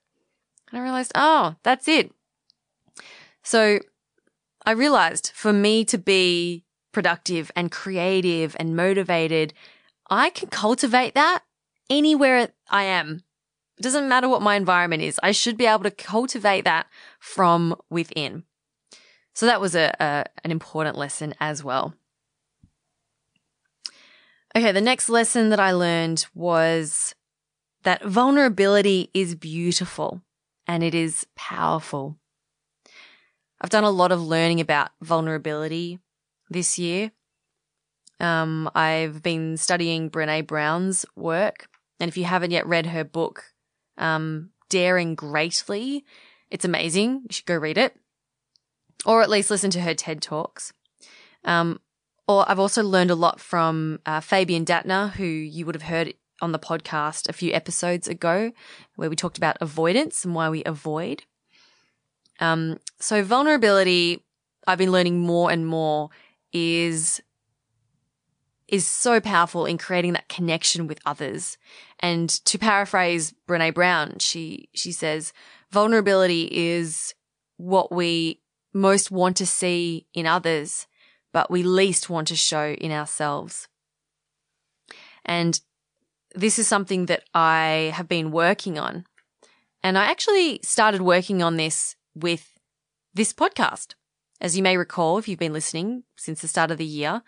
And 0.70 0.78
I 0.78 0.82
realized, 0.84 1.10
oh, 1.16 1.56
that's 1.64 1.88
it. 1.88 2.12
So 3.42 3.80
I 4.66 4.72
realized 4.72 5.30
for 5.32 5.52
me 5.52 5.84
to 5.86 5.96
be 5.96 6.64
productive 6.92 7.52
and 7.54 7.70
creative 7.70 8.56
and 8.58 8.74
motivated, 8.74 9.54
I 10.10 10.30
can 10.30 10.48
cultivate 10.48 11.14
that 11.14 11.44
anywhere 11.88 12.48
I 12.68 12.82
am. 12.82 13.22
It 13.78 13.82
doesn't 13.82 14.08
matter 14.08 14.28
what 14.28 14.42
my 14.42 14.56
environment 14.56 15.02
is. 15.02 15.20
I 15.22 15.32
should 15.32 15.56
be 15.56 15.66
able 15.66 15.84
to 15.84 15.90
cultivate 15.90 16.64
that 16.64 16.86
from 17.20 17.76
within. 17.90 18.44
So 19.34 19.46
that 19.46 19.60
was 19.60 19.74
a, 19.74 19.94
a 20.00 20.24
an 20.44 20.50
important 20.50 20.96
lesson 20.96 21.34
as 21.38 21.62
well. 21.62 21.94
Okay, 24.56 24.72
the 24.72 24.80
next 24.80 25.10
lesson 25.10 25.50
that 25.50 25.60
I 25.60 25.72
learned 25.72 26.26
was 26.34 27.14
that 27.82 28.02
vulnerability 28.02 29.10
is 29.12 29.34
beautiful 29.34 30.22
and 30.66 30.82
it 30.82 30.94
is 30.94 31.26
powerful. 31.36 32.18
I've 33.60 33.70
done 33.70 33.84
a 33.84 33.90
lot 33.90 34.12
of 34.12 34.22
learning 34.22 34.60
about 34.60 34.90
vulnerability 35.00 35.98
this 36.50 36.78
year. 36.78 37.12
Um, 38.20 38.70
I've 38.74 39.22
been 39.22 39.56
studying 39.56 40.10
Brene 40.10 40.46
Brown's 40.46 41.04
work. 41.14 41.68
And 41.98 42.08
if 42.08 42.16
you 42.16 42.24
haven't 42.24 42.50
yet 42.50 42.66
read 42.66 42.86
her 42.86 43.04
book, 43.04 43.44
um, 43.96 44.50
Daring 44.68 45.14
Greatly, 45.14 46.04
it's 46.50 46.64
amazing. 46.64 47.22
You 47.22 47.28
should 47.30 47.46
go 47.46 47.56
read 47.56 47.78
it. 47.78 47.96
Or 49.04 49.22
at 49.22 49.30
least 49.30 49.50
listen 49.50 49.70
to 49.70 49.80
her 49.80 49.94
TED 49.94 50.20
Talks. 50.20 50.72
Um, 51.44 51.80
or 52.28 52.48
I've 52.48 52.58
also 52.58 52.82
learned 52.82 53.10
a 53.10 53.14
lot 53.14 53.40
from 53.40 54.00
uh, 54.04 54.20
Fabian 54.20 54.64
Dattner, 54.64 55.12
who 55.12 55.24
you 55.24 55.64
would 55.64 55.74
have 55.74 55.82
heard 55.82 56.14
on 56.42 56.52
the 56.52 56.58
podcast 56.58 57.28
a 57.28 57.32
few 57.32 57.52
episodes 57.52 58.08
ago, 58.08 58.52
where 58.96 59.08
we 59.08 59.16
talked 59.16 59.38
about 59.38 59.56
avoidance 59.60 60.24
and 60.24 60.34
why 60.34 60.50
we 60.50 60.62
avoid. 60.64 61.24
Um, 62.40 62.78
so 62.98 63.22
vulnerability, 63.22 64.24
I've 64.66 64.78
been 64.78 64.92
learning 64.92 65.20
more 65.20 65.50
and 65.50 65.66
more 65.66 66.10
is 66.52 67.22
is 68.68 68.84
so 68.84 69.20
powerful 69.20 69.64
in 69.64 69.78
creating 69.78 70.12
that 70.14 70.28
connection 70.28 70.88
with 70.88 70.98
others. 71.06 71.56
And 72.00 72.28
to 72.46 72.58
paraphrase 72.58 73.32
Brene 73.48 73.74
Brown, 73.74 74.18
she 74.18 74.68
she 74.74 74.92
says 74.92 75.32
vulnerability 75.70 76.48
is 76.50 77.14
what 77.56 77.92
we 77.92 78.40
most 78.72 79.10
want 79.10 79.36
to 79.38 79.46
see 79.46 80.06
in 80.12 80.26
others, 80.26 80.86
but 81.32 81.50
we 81.50 81.62
least 81.62 82.10
want 82.10 82.28
to 82.28 82.36
show 82.36 82.72
in 82.72 82.92
ourselves. 82.92 83.68
And 85.24 85.60
this 86.34 86.58
is 86.58 86.68
something 86.68 87.06
that 87.06 87.24
I 87.34 87.92
have 87.94 88.08
been 88.08 88.30
working 88.30 88.78
on. 88.78 89.06
And 89.82 89.96
I 89.96 90.10
actually 90.10 90.60
started 90.62 91.00
working 91.00 91.42
on 91.42 91.56
this 91.56 91.96
with 92.16 92.58
this 93.14 93.32
podcast. 93.32 93.94
As 94.40 94.56
you 94.56 94.62
may 94.62 94.76
recall, 94.76 95.18
if 95.18 95.28
you've 95.28 95.38
been 95.38 95.52
listening 95.52 96.04
since 96.16 96.40
the 96.40 96.48
start 96.48 96.70
of 96.70 96.78
the 96.78 96.84
year, 96.84 97.22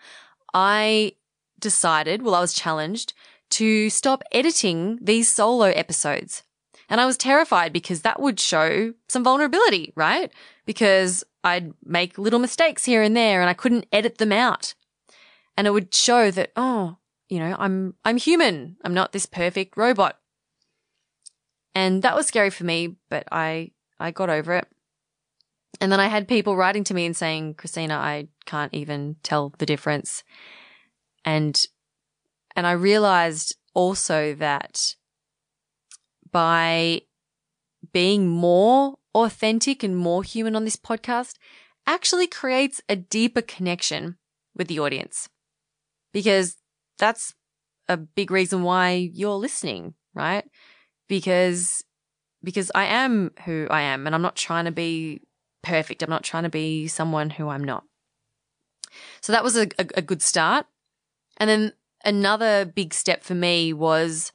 I 0.53 1.13
decided, 1.59 2.21
well, 2.21 2.35
I 2.35 2.41
was 2.41 2.53
challenged 2.53 3.13
to 3.51 3.89
stop 3.89 4.23
editing 4.31 4.99
these 5.01 5.27
solo 5.27 5.67
episodes. 5.67 6.43
And 6.87 6.99
I 6.99 7.05
was 7.05 7.17
terrified 7.17 7.71
because 7.71 8.01
that 8.01 8.19
would 8.19 8.39
show 8.39 8.93
some 9.07 9.23
vulnerability, 9.23 9.93
right? 9.95 10.31
Because 10.65 11.23
I'd 11.43 11.73
make 11.83 12.17
little 12.17 12.39
mistakes 12.39 12.85
here 12.85 13.01
and 13.01 13.15
there 13.15 13.41
and 13.41 13.49
I 13.49 13.53
couldn't 13.53 13.87
edit 13.91 14.17
them 14.17 14.31
out. 14.31 14.73
And 15.55 15.67
it 15.67 15.71
would 15.71 15.93
show 15.93 16.31
that, 16.31 16.51
oh, 16.55 16.97
you 17.27 17.39
know, 17.39 17.55
I'm, 17.59 17.95
I'm 18.05 18.17
human. 18.17 18.77
I'm 18.83 18.93
not 18.93 19.11
this 19.11 19.25
perfect 19.27 19.77
robot. 19.77 20.17
And 21.75 22.01
that 22.01 22.15
was 22.15 22.25
scary 22.25 22.49
for 22.49 22.63
me, 22.63 22.95
but 23.09 23.25
I, 23.31 23.71
I 23.99 24.11
got 24.11 24.29
over 24.29 24.55
it. 24.55 24.67
And 25.81 25.91
then 25.91 25.99
I 25.99 26.07
had 26.07 26.27
people 26.27 26.57
writing 26.57 26.83
to 26.85 26.93
me 26.93 27.05
and 27.05 27.15
saying, 27.15 27.55
Christina, 27.55 27.95
I 27.95 28.27
can't 28.45 28.73
even 28.73 29.15
tell 29.23 29.53
the 29.57 29.65
difference. 29.65 30.23
And, 31.23 31.61
and 32.55 32.67
I 32.67 32.71
realized 32.71 33.55
also 33.73 34.33
that 34.35 34.95
by 36.31 37.01
being 37.93 38.27
more 38.27 38.97
authentic 39.15 39.83
and 39.83 39.97
more 39.97 40.23
human 40.23 40.55
on 40.55 40.65
this 40.65 40.75
podcast 40.75 41.35
actually 41.87 42.27
creates 42.27 42.81
a 42.89 42.95
deeper 42.95 43.41
connection 43.41 44.17
with 44.55 44.67
the 44.67 44.79
audience 44.79 45.29
because 46.13 46.57
that's 46.97 47.33
a 47.87 47.97
big 47.97 48.29
reason 48.29 48.63
why 48.63 48.91
you're 48.91 49.35
listening, 49.35 49.93
right? 50.13 50.45
Because, 51.07 51.83
because 52.43 52.71
I 52.75 52.85
am 52.85 53.31
who 53.45 53.67
I 53.71 53.81
am 53.81 54.05
and 54.05 54.13
I'm 54.13 54.21
not 54.21 54.35
trying 54.35 54.65
to 54.65 54.71
be 54.71 55.21
perfect. 55.61 56.03
I'm 56.03 56.09
not 56.09 56.23
trying 56.23 56.43
to 56.43 56.49
be 56.49 56.87
someone 56.87 57.31
who 57.31 57.49
I'm 57.49 57.63
not. 57.63 57.83
So 59.21 59.31
that 59.31 59.43
was 59.43 59.55
a, 59.55 59.67
a, 59.77 59.87
a 59.95 60.01
good 60.01 60.21
start. 60.21 60.65
And 61.37 61.49
then 61.49 61.73
another 62.03 62.65
big 62.65 62.93
step 62.93 63.23
for 63.23 63.35
me 63.35 63.73
was 63.73 64.31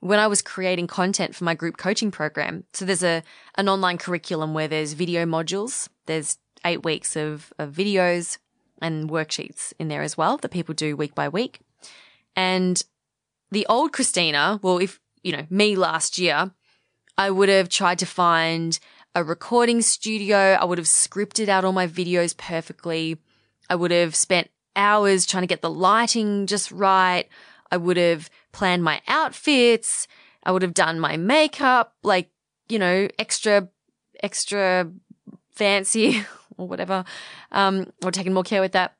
when 0.00 0.18
I 0.18 0.26
was 0.26 0.42
creating 0.42 0.86
content 0.86 1.34
for 1.34 1.44
my 1.44 1.54
group 1.54 1.76
coaching 1.76 2.10
program. 2.10 2.64
So 2.72 2.84
there's 2.84 3.02
a, 3.02 3.22
an 3.56 3.68
online 3.68 3.98
curriculum 3.98 4.54
where 4.54 4.68
there's 4.68 4.92
video 4.92 5.24
modules. 5.24 5.88
There's 6.06 6.38
eight 6.64 6.84
weeks 6.84 7.16
of, 7.16 7.52
of 7.58 7.72
videos 7.72 8.38
and 8.80 9.08
worksheets 9.08 9.72
in 9.78 9.88
there 9.88 10.02
as 10.02 10.16
well 10.16 10.36
that 10.38 10.50
people 10.50 10.74
do 10.74 10.96
week 10.96 11.14
by 11.14 11.28
week. 11.28 11.60
And 12.34 12.82
the 13.50 13.66
old 13.66 13.92
Christina, 13.92 14.60
well, 14.62 14.78
if, 14.78 15.00
you 15.22 15.32
know, 15.32 15.46
me 15.48 15.76
last 15.76 16.18
year, 16.18 16.50
I 17.16 17.30
would 17.30 17.48
have 17.48 17.68
tried 17.68 17.98
to 18.00 18.06
find 18.06 18.78
a 19.16 19.24
recording 19.24 19.80
studio. 19.80 20.36
I 20.36 20.64
would 20.66 20.76
have 20.76 20.86
scripted 20.86 21.48
out 21.48 21.64
all 21.64 21.72
my 21.72 21.86
videos 21.86 22.36
perfectly. 22.36 23.16
I 23.70 23.74
would 23.74 23.90
have 23.90 24.14
spent 24.14 24.50
hours 24.76 25.24
trying 25.24 25.42
to 25.42 25.46
get 25.46 25.62
the 25.62 25.70
lighting 25.70 26.46
just 26.46 26.70
right. 26.70 27.26
I 27.72 27.78
would 27.78 27.96
have 27.96 28.28
planned 28.52 28.84
my 28.84 29.00
outfits. 29.08 30.06
I 30.42 30.52
would 30.52 30.60
have 30.60 30.74
done 30.74 31.00
my 31.00 31.16
makeup, 31.16 31.94
like, 32.02 32.30
you 32.68 32.78
know, 32.78 33.08
extra, 33.18 33.70
extra 34.22 34.92
fancy 35.50 36.22
or 36.58 36.68
whatever, 36.68 37.02
um, 37.52 37.90
or 38.04 38.10
taken 38.10 38.34
more 38.34 38.44
care 38.44 38.60
with 38.60 38.72
that. 38.72 38.96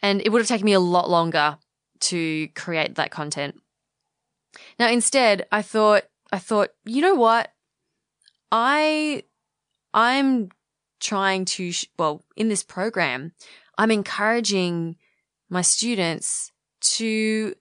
And 0.00 0.22
it 0.24 0.30
would 0.30 0.40
have 0.40 0.48
taken 0.48 0.64
me 0.64 0.74
a 0.74 0.80
lot 0.80 1.10
longer 1.10 1.58
to 2.02 2.46
create 2.54 2.94
that 2.94 3.10
content. 3.10 3.60
Now, 4.78 4.88
instead, 4.88 5.48
I 5.50 5.62
thought, 5.62 6.04
I 6.30 6.38
thought, 6.38 6.70
you 6.84 7.02
know 7.02 7.16
what? 7.16 7.50
I 8.52 9.24
I'm 9.92 10.50
trying 11.00 11.44
to, 11.46 11.72
sh- 11.72 11.86
well, 11.98 12.24
in 12.36 12.48
this 12.48 12.62
program, 12.62 13.32
I'm 13.78 13.90
encouraging 13.90 14.96
my 15.48 15.62
students 15.62 16.52
to, 16.80 17.54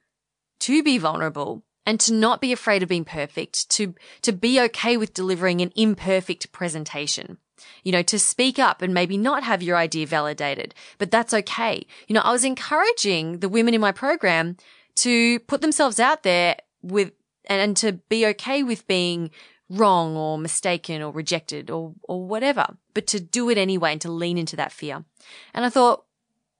to 0.59 0.83
be 0.83 0.97
vulnerable 0.97 1.63
and 1.85 1.99
to 2.01 2.13
not 2.13 2.41
be 2.41 2.51
afraid 2.51 2.83
of 2.83 2.89
being 2.89 3.05
perfect, 3.05 3.69
to, 3.71 3.95
to 4.21 4.31
be 4.31 4.59
okay 4.61 4.97
with 4.97 5.13
delivering 5.13 5.61
an 5.61 5.71
imperfect 5.75 6.51
presentation. 6.51 7.37
You 7.83 7.91
know, 7.91 8.03
to 8.03 8.19
speak 8.19 8.57
up 8.57 8.81
and 8.81 8.93
maybe 8.93 9.17
not 9.17 9.43
have 9.43 9.61
your 9.61 9.75
idea 9.75 10.07
validated, 10.07 10.73
but 10.97 11.11
that's 11.11 11.33
okay. 11.33 11.85
You 12.07 12.13
know, 12.13 12.21
I 12.21 12.31
was 12.31 12.45
encouraging 12.45 13.39
the 13.39 13.49
women 13.49 13.73
in 13.73 13.81
my 13.81 13.91
program 13.91 14.55
to 14.97 15.39
put 15.41 15.61
themselves 15.61 15.99
out 15.99 16.23
there 16.23 16.57
with, 16.81 17.11
and, 17.45 17.61
and 17.61 17.77
to 17.77 17.93
be 17.93 18.25
okay 18.27 18.63
with 18.63 18.87
being 18.87 19.31
wrong 19.69 20.15
or 20.15 20.38
mistaken 20.38 21.01
or 21.01 21.12
rejected 21.12 21.69
or, 21.69 21.93
or 22.03 22.25
whatever, 22.25 22.77
but 22.93 23.08
to 23.08 23.19
do 23.19 23.49
it 23.49 23.58
anyway 23.58 23.93
and 23.93 24.01
to 24.01 24.12
lean 24.12 24.38
into 24.38 24.55
that 24.55 24.71
fear. 24.71 25.05
And 25.53 25.65
I 25.65 25.69
thought, 25.69 26.05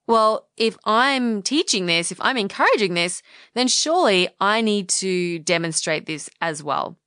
well, 0.08 0.48
if 0.58 0.78
I'm 0.86 1.42
teaching 1.42 1.86
this, 1.86 2.12
if 2.12 2.20
I'm 2.22 2.38
encouraging 2.38 2.94
this, 2.94 3.22
then 3.54 3.68
surely 3.68 4.30
I 4.40 4.62
need 4.62 4.90
to 4.90 5.40
demonstrate 5.40 6.06
this 6.06 6.30
as 6.42 6.64
well. 6.64 6.98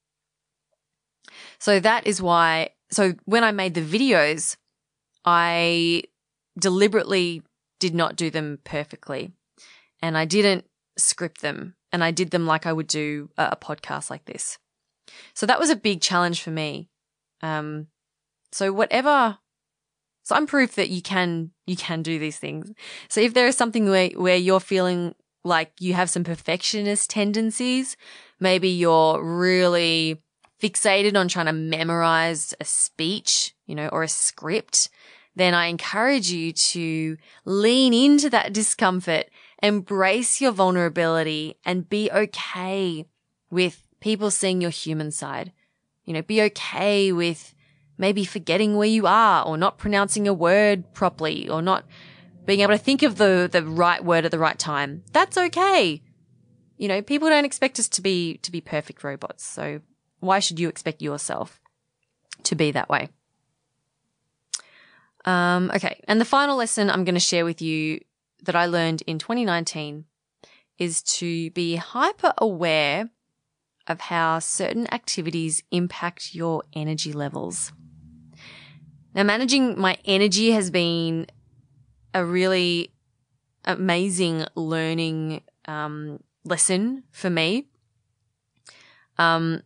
So 1.58 1.80
that 1.80 2.06
is 2.06 2.22
why, 2.22 2.70
so 2.90 3.14
when 3.24 3.44
I 3.44 3.52
made 3.52 3.74
the 3.74 3.80
videos, 3.80 4.56
I 5.24 6.04
deliberately 6.58 7.42
did 7.80 7.94
not 7.94 8.16
do 8.16 8.30
them 8.30 8.58
perfectly 8.64 9.32
and 10.00 10.16
I 10.18 10.24
didn't 10.24 10.64
script 10.96 11.40
them 11.40 11.74
and 11.92 12.02
I 12.04 12.10
did 12.10 12.30
them 12.30 12.46
like 12.46 12.66
I 12.66 12.72
would 12.72 12.86
do 12.86 13.30
a, 13.36 13.56
podcast 13.56 14.10
like 14.10 14.24
this. 14.24 14.58
So 15.34 15.46
that 15.46 15.58
was 15.58 15.70
a 15.70 15.76
big 15.76 16.00
challenge 16.00 16.42
for 16.42 16.50
me. 16.50 16.88
Um, 17.42 17.88
so 18.50 18.72
whatever, 18.72 19.38
so 20.22 20.34
I'm 20.36 20.46
proof 20.46 20.74
that 20.76 20.90
you 20.90 21.02
can, 21.02 21.50
you 21.66 21.76
can 21.76 22.02
do 22.02 22.18
these 22.18 22.38
things. 22.38 22.72
So 23.08 23.20
if 23.20 23.34
there 23.34 23.46
is 23.46 23.56
something 23.56 23.88
where, 23.88 24.10
where 24.10 24.36
you're 24.36 24.60
feeling 24.60 25.14
like 25.44 25.72
you 25.80 25.94
have 25.94 26.10
some 26.10 26.24
perfectionist 26.24 27.10
tendencies, 27.10 27.96
maybe 28.38 28.68
you're 28.68 29.22
really 29.22 30.22
fixated 30.62 31.16
on 31.16 31.26
trying 31.26 31.46
to 31.46 31.52
memorize 31.52 32.54
a 32.60 32.64
speech, 32.64 33.54
you 33.66 33.74
know, 33.74 33.88
or 33.88 34.04
a 34.04 34.08
script, 34.08 34.88
then 35.34 35.54
I 35.54 35.66
encourage 35.66 36.30
you 36.30 36.52
to 36.52 37.16
lean 37.44 37.94
into 37.94 38.30
that 38.30 38.52
discomfort, 38.52 39.30
embrace 39.62 40.40
your 40.40 40.52
vulnerability 40.52 41.56
and 41.64 41.88
be 41.88 42.10
okay 42.10 43.06
with 43.50 43.82
people 44.02 44.30
seeing 44.30 44.60
your 44.60 44.70
human 44.70 45.10
side. 45.10 45.52
You 46.04 46.12
know, 46.12 46.22
be 46.22 46.42
okay 46.42 47.12
with 47.12 47.54
maybe 47.96 48.24
forgetting 48.24 48.76
where 48.76 48.88
you 48.88 49.06
are 49.06 49.46
or 49.46 49.56
not 49.56 49.78
pronouncing 49.78 50.26
a 50.28 50.34
word 50.34 50.92
properly 50.92 51.48
or 51.48 51.62
not 51.62 51.84
being 52.44 52.60
able 52.60 52.72
to 52.72 52.78
think 52.78 53.02
of 53.02 53.16
the, 53.16 53.48
the 53.50 53.64
right 53.64 54.04
word 54.04 54.24
at 54.24 54.30
the 54.30 54.38
right 54.38 54.58
time. 54.58 55.04
That's 55.12 55.38
okay. 55.38 56.02
You 56.76 56.88
know, 56.88 57.00
people 57.00 57.28
don't 57.28 57.44
expect 57.44 57.78
us 57.78 57.88
to 57.90 58.02
be, 58.02 58.38
to 58.38 58.50
be 58.50 58.60
perfect 58.60 59.04
robots. 59.04 59.46
So 59.46 59.80
why 60.18 60.40
should 60.40 60.58
you 60.58 60.68
expect 60.68 61.00
yourself 61.00 61.60
to 62.42 62.56
be 62.56 62.72
that 62.72 62.88
way? 62.88 63.08
Um, 65.24 65.70
okay. 65.72 66.00
And 66.08 66.20
the 66.20 66.24
final 66.24 66.56
lesson 66.56 66.90
I'm 66.90 67.04
going 67.04 67.14
to 67.14 67.20
share 67.20 67.44
with 67.44 67.62
you 67.62 68.00
that 68.42 68.56
I 68.56 68.66
learned 68.66 69.02
in 69.06 69.20
2019 69.20 70.06
is 70.78 71.02
to 71.02 71.50
be 71.52 71.76
hyper 71.76 72.32
aware 72.38 73.10
of 73.86 74.00
how 74.00 74.38
certain 74.38 74.92
activities 74.92 75.62
impact 75.70 76.34
your 76.34 76.62
energy 76.72 77.12
levels. 77.12 77.72
Now, 79.14 79.24
managing 79.24 79.78
my 79.78 79.98
energy 80.04 80.52
has 80.52 80.70
been 80.70 81.26
a 82.14 82.24
really 82.24 82.92
amazing 83.64 84.44
learning 84.54 85.42
um, 85.66 86.22
lesson 86.44 87.04
for 87.10 87.30
me. 87.30 87.68
Um, 89.18 89.62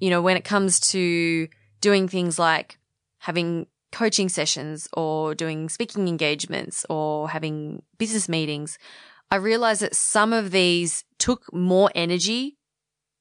you 0.00 0.10
know, 0.10 0.20
when 0.20 0.36
it 0.36 0.44
comes 0.44 0.80
to 0.80 1.48
doing 1.80 2.08
things 2.08 2.38
like 2.38 2.78
having 3.18 3.66
coaching 3.90 4.28
sessions 4.28 4.88
or 4.92 5.34
doing 5.34 5.68
speaking 5.68 6.08
engagements 6.08 6.84
or 6.90 7.28
having 7.30 7.82
business 7.96 8.28
meetings, 8.28 8.76
I 9.30 9.36
realize 9.36 9.80
that 9.80 9.94
some 9.94 10.32
of 10.32 10.50
these 10.50 11.04
took 11.24 11.50
more 11.54 11.90
energy 11.94 12.58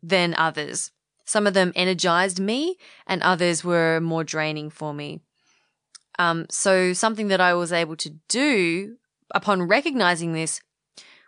than 0.01 0.35
others. 0.37 0.91
Some 1.23 1.47
of 1.47 1.53
them 1.53 1.71
energized 1.73 2.37
me 2.37 2.75
and 3.07 3.23
others 3.23 3.63
were 3.63 4.01
more 4.01 4.25
draining 4.25 4.69
for 4.69 4.93
me. 4.93 5.21
Um, 6.19 6.45
so 6.49 6.91
something 6.91 7.29
that 7.29 7.39
I 7.39 7.53
was 7.53 7.71
able 7.71 7.95
to 7.95 8.09
do 8.27 8.97
upon 9.33 9.69
recognizing 9.69 10.33
this 10.33 10.59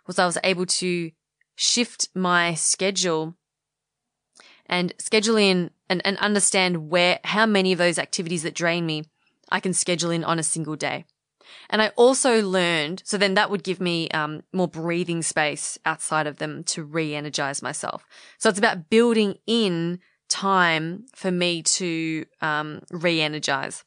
was 0.06 0.18
I 0.18 0.26
was 0.26 0.36
able 0.44 0.66
to 0.66 1.12
shift 1.54 2.10
my 2.14 2.52
schedule 2.52 3.36
and 4.66 4.92
schedule 4.98 5.36
in 5.36 5.70
and, 5.88 6.02
and 6.04 6.18
understand 6.18 6.90
where, 6.90 7.20
how 7.24 7.46
many 7.46 7.72
of 7.72 7.78
those 7.78 7.98
activities 7.98 8.42
that 8.42 8.54
drain 8.54 8.84
me 8.84 9.04
I 9.50 9.60
can 9.60 9.72
schedule 9.72 10.10
in 10.10 10.24
on 10.24 10.38
a 10.38 10.42
single 10.42 10.76
day. 10.76 11.06
And 11.70 11.82
I 11.82 11.88
also 11.96 12.42
learned, 12.42 13.02
so 13.04 13.18
then 13.18 13.34
that 13.34 13.50
would 13.50 13.62
give 13.62 13.80
me 13.80 14.08
um, 14.10 14.42
more 14.52 14.68
breathing 14.68 15.22
space 15.22 15.78
outside 15.84 16.26
of 16.26 16.38
them 16.38 16.64
to 16.64 16.82
re 16.82 17.14
energize 17.14 17.62
myself. 17.62 18.06
So 18.38 18.48
it's 18.48 18.58
about 18.58 18.90
building 18.90 19.36
in 19.46 20.00
time 20.28 21.06
for 21.14 21.30
me 21.30 21.62
to 21.62 22.26
um, 22.40 22.82
re 22.90 23.20
energize. 23.20 23.84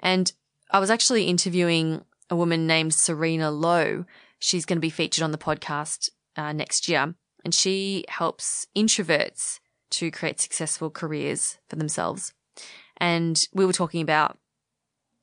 And 0.00 0.32
I 0.70 0.78
was 0.78 0.90
actually 0.90 1.24
interviewing 1.24 2.04
a 2.30 2.36
woman 2.36 2.66
named 2.66 2.94
Serena 2.94 3.50
Lowe. 3.50 4.04
She's 4.38 4.66
going 4.66 4.76
to 4.76 4.80
be 4.80 4.90
featured 4.90 5.22
on 5.22 5.32
the 5.32 5.38
podcast 5.38 6.10
uh, 6.36 6.52
next 6.52 6.88
year 6.88 7.14
and 7.44 7.54
she 7.54 8.04
helps 8.08 8.66
introverts 8.76 9.60
to 9.90 10.10
create 10.10 10.40
successful 10.40 10.90
careers 10.90 11.58
for 11.68 11.76
themselves. 11.76 12.34
And 12.98 13.42
we 13.52 13.64
were 13.64 13.72
talking 13.72 14.02
about 14.02 14.38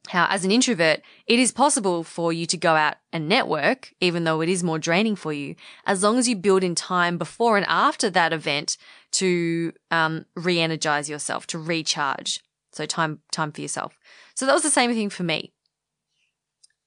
how 0.07 0.27
as 0.29 0.45
an 0.45 0.51
introvert, 0.51 1.01
it 1.25 1.39
is 1.39 1.51
possible 1.51 2.03
for 2.03 2.31
you 2.31 2.45
to 2.45 2.57
go 2.57 2.75
out 2.75 2.95
and 3.11 3.27
network, 3.27 3.93
even 3.99 4.23
though 4.23 4.41
it 4.41 4.49
is 4.49 4.63
more 4.63 4.79
draining 4.79 5.15
for 5.15 5.33
you, 5.33 5.55
as 5.85 6.03
long 6.03 6.17
as 6.17 6.27
you 6.27 6.35
build 6.35 6.63
in 6.63 6.75
time 6.75 7.17
before 7.17 7.57
and 7.57 7.65
after 7.67 8.09
that 8.09 8.33
event 8.33 8.77
to 9.11 9.73
um, 9.91 10.25
re-energize 10.35 11.09
yourself, 11.09 11.47
to 11.47 11.57
recharge. 11.57 12.41
So 12.71 12.85
time, 12.85 13.19
time 13.31 13.51
for 13.51 13.61
yourself. 13.61 13.97
So 14.35 14.45
that 14.45 14.53
was 14.53 14.63
the 14.63 14.69
same 14.69 14.93
thing 14.93 15.09
for 15.09 15.23
me. 15.23 15.53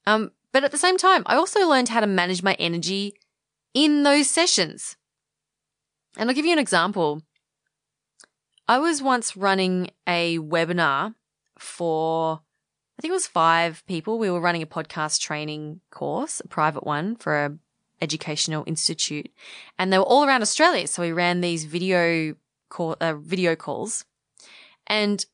Um, 0.05 0.31
but 0.51 0.63
at 0.63 0.71
the 0.71 0.77
same 0.77 0.97
time, 0.97 1.23
I 1.25 1.35
also 1.35 1.67
learned 1.67 1.89
how 1.89 1.99
to 1.99 2.07
manage 2.07 2.43
my 2.43 2.53
energy 2.53 3.15
in 3.73 4.03
those 4.03 4.29
sessions. 4.29 4.95
And 6.17 6.29
I'll 6.29 6.35
give 6.35 6.45
you 6.45 6.53
an 6.53 6.59
example. 6.59 7.21
I 8.67 8.77
was 8.77 9.01
once 9.01 9.35
running 9.35 9.89
a 10.07 10.37
webinar 10.37 11.15
for, 11.57 12.41
I 12.99 13.01
think 13.01 13.11
it 13.11 13.13
was 13.13 13.27
five 13.27 13.81
people. 13.87 14.19
We 14.19 14.29
were 14.29 14.41
running 14.41 14.61
a 14.61 14.65
podcast 14.65 15.21
training 15.21 15.79
course, 15.89 16.41
a 16.41 16.49
private 16.49 16.85
one 16.85 17.15
for 17.15 17.45
a 17.45 17.57
educational 18.01 18.65
institute, 18.67 19.31
and 19.77 19.91
they 19.91 19.97
were 19.97 20.03
all 20.03 20.25
around 20.25 20.41
Australia. 20.41 20.85
So 20.85 21.03
we 21.03 21.13
ran 21.13 21.39
these 21.39 21.63
video 21.63 22.35
call, 22.67 22.97
uh, 22.99 23.13
video 23.13 23.55
calls, 23.55 24.03
and 24.85 25.25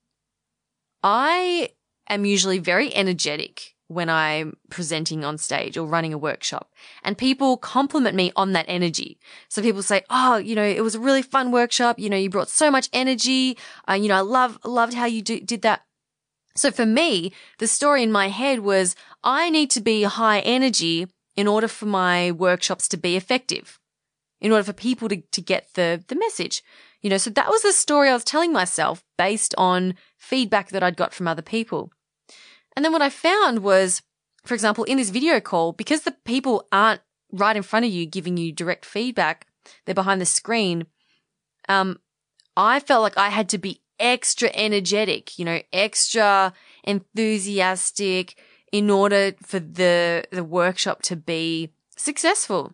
I 1.02 1.72
am 2.08 2.24
usually 2.24 2.60
very 2.60 2.94
energetic 2.94 3.74
when 3.88 4.12
I'm 4.12 4.58
presenting 4.70 5.26
on 5.26 5.40
stage 5.40 5.76
or 5.76 5.88
running 5.88 6.14
a 6.14 6.20
workshop 6.20 6.72
and 7.04 7.18
people 7.18 7.58
compliment 7.58 8.16
me 8.16 8.32
on 8.36 8.54
that 8.54 8.66
energy. 8.68 9.18
So 9.50 9.64
people 9.64 9.82
say, 9.82 10.04
Oh, 10.12 10.38
you 10.38 10.54
know, 10.54 10.64
it 10.64 10.84
was 10.84 10.94
a 10.94 11.00
really 11.00 11.24
fun 11.24 11.52
workshop. 11.52 11.98
You 11.98 12.12
know, 12.12 12.18
you 12.18 12.30
brought 12.30 12.50
so 12.50 12.70
much 12.70 12.90
energy. 12.94 13.58
Uh, 13.90 13.94
you 13.94 14.08
know, 14.08 14.18
I 14.18 14.22
love, 14.22 14.60
loved 14.64 14.94
how 14.94 15.06
you 15.06 15.24
do, 15.24 15.40
did 15.40 15.64
that. 15.64 15.82
So 16.56 16.72
for 16.72 16.86
me, 16.86 17.34
the 17.60 17.68
story 17.68 18.02
in 18.02 18.12
my 18.12 18.30
head 18.30 18.60
was 18.60 18.96
I 19.24 19.50
need 19.50 19.70
to 19.72 19.82
be 19.82 20.04
high 20.04 20.40
energy 20.40 21.08
in 21.36 21.48
order 21.48 21.68
for 21.68 21.86
my 21.86 22.32
workshops 22.32 22.88
to 22.90 22.98
be 22.98 23.16
effective, 23.16 23.80
in 24.40 24.52
order 24.52 24.64
for 24.64 24.74
people 24.74 25.10
to, 25.10 25.22
to 25.32 25.42
get 25.42 25.68
the, 25.74 26.04
the 26.08 26.16
message. 26.16 26.64
You 27.02 27.10
know, 27.10 27.18
so 27.18 27.30
that 27.32 27.50
was 27.50 27.62
the 27.62 27.74
story 27.74 28.10
I 28.10 28.14
was 28.14 28.24
telling 28.24 28.54
myself 28.54 29.04
based 29.18 29.54
on 29.58 29.96
feedback 30.18 30.70
that 30.70 30.82
I'd 30.82 30.98
got 30.98 31.14
from 31.14 31.28
other 31.28 31.42
people. 31.42 31.92
And 32.76 32.84
then 32.84 32.92
what 32.92 33.02
I 33.02 33.10
found 33.10 33.60
was, 33.60 34.02
for 34.46 34.54
example, 34.54 34.86
in 34.86 34.98
this 34.98 35.10
video 35.10 35.40
call, 35.40 35.74
because 35.74 36.02
the 36.02 36.16
people 36.26 36.68
aren't 36.72 37.02
right 37.32 37.56
in 37.56 37.64
front 37.64 37.86
of 37.86 37.92
you 37.92 38.06
giving 38.06 38.38
you 38.38 38.52
direct 38.52 38.86
feedback, 38.86 39.46
they're 39.86 39.96
behind 39.96 40.22
the 40.22 40.26
screen. 40.26 40.86
Um, 41.68 42.00
I 42.56 42.80
felt 42.80 43.02
like 43.02 43.18
I 43.18 43.30
had 43.30 43.50
to 43.50 43.58
be 43.58 43.82
extra 44.00 44.50
energetic, 44.54 45.38
you 45.40 45.46
know, 45.46 45.62
extra 45.72 46.54
enthusiastic 46.84 48.36
in 48.72 48.90
order 48.90 49.34
for 49.42 49.60
the, 49.60 50.26
the 50.32 50.44
workshop 50.44 51.02
to 51.04 51.16
be 51.16 51.72
successful. 51.96 52.74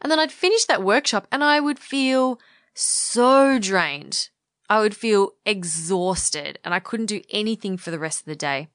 And 0.00 0.10
then 0.10 0.18
I'd 0.18 0.32
finish 0.32 0.64
that 0.66 0.82
workshop 0.82 1.26
and 1.30 1.42
I 1.42 1.60
would 1.60 1.78
feel 1.78 2.38
so 2.74 3.58
drained. 3.58 4.28
I 4.68 4.80
would 4.80 4.96
feel 4.96 5.32
exhausted 5.46 6.58
and 6.64 6.74
I 6.74 6.80
couldn't 6.80 7.06
do 7.06 7.22
anything 7.30 7.76
for 7.76 7.90
the 7.90 7.98
rest 7.98 8.20
of 8.20 8.26
the 8.26 8.36
day. 8.36 8.68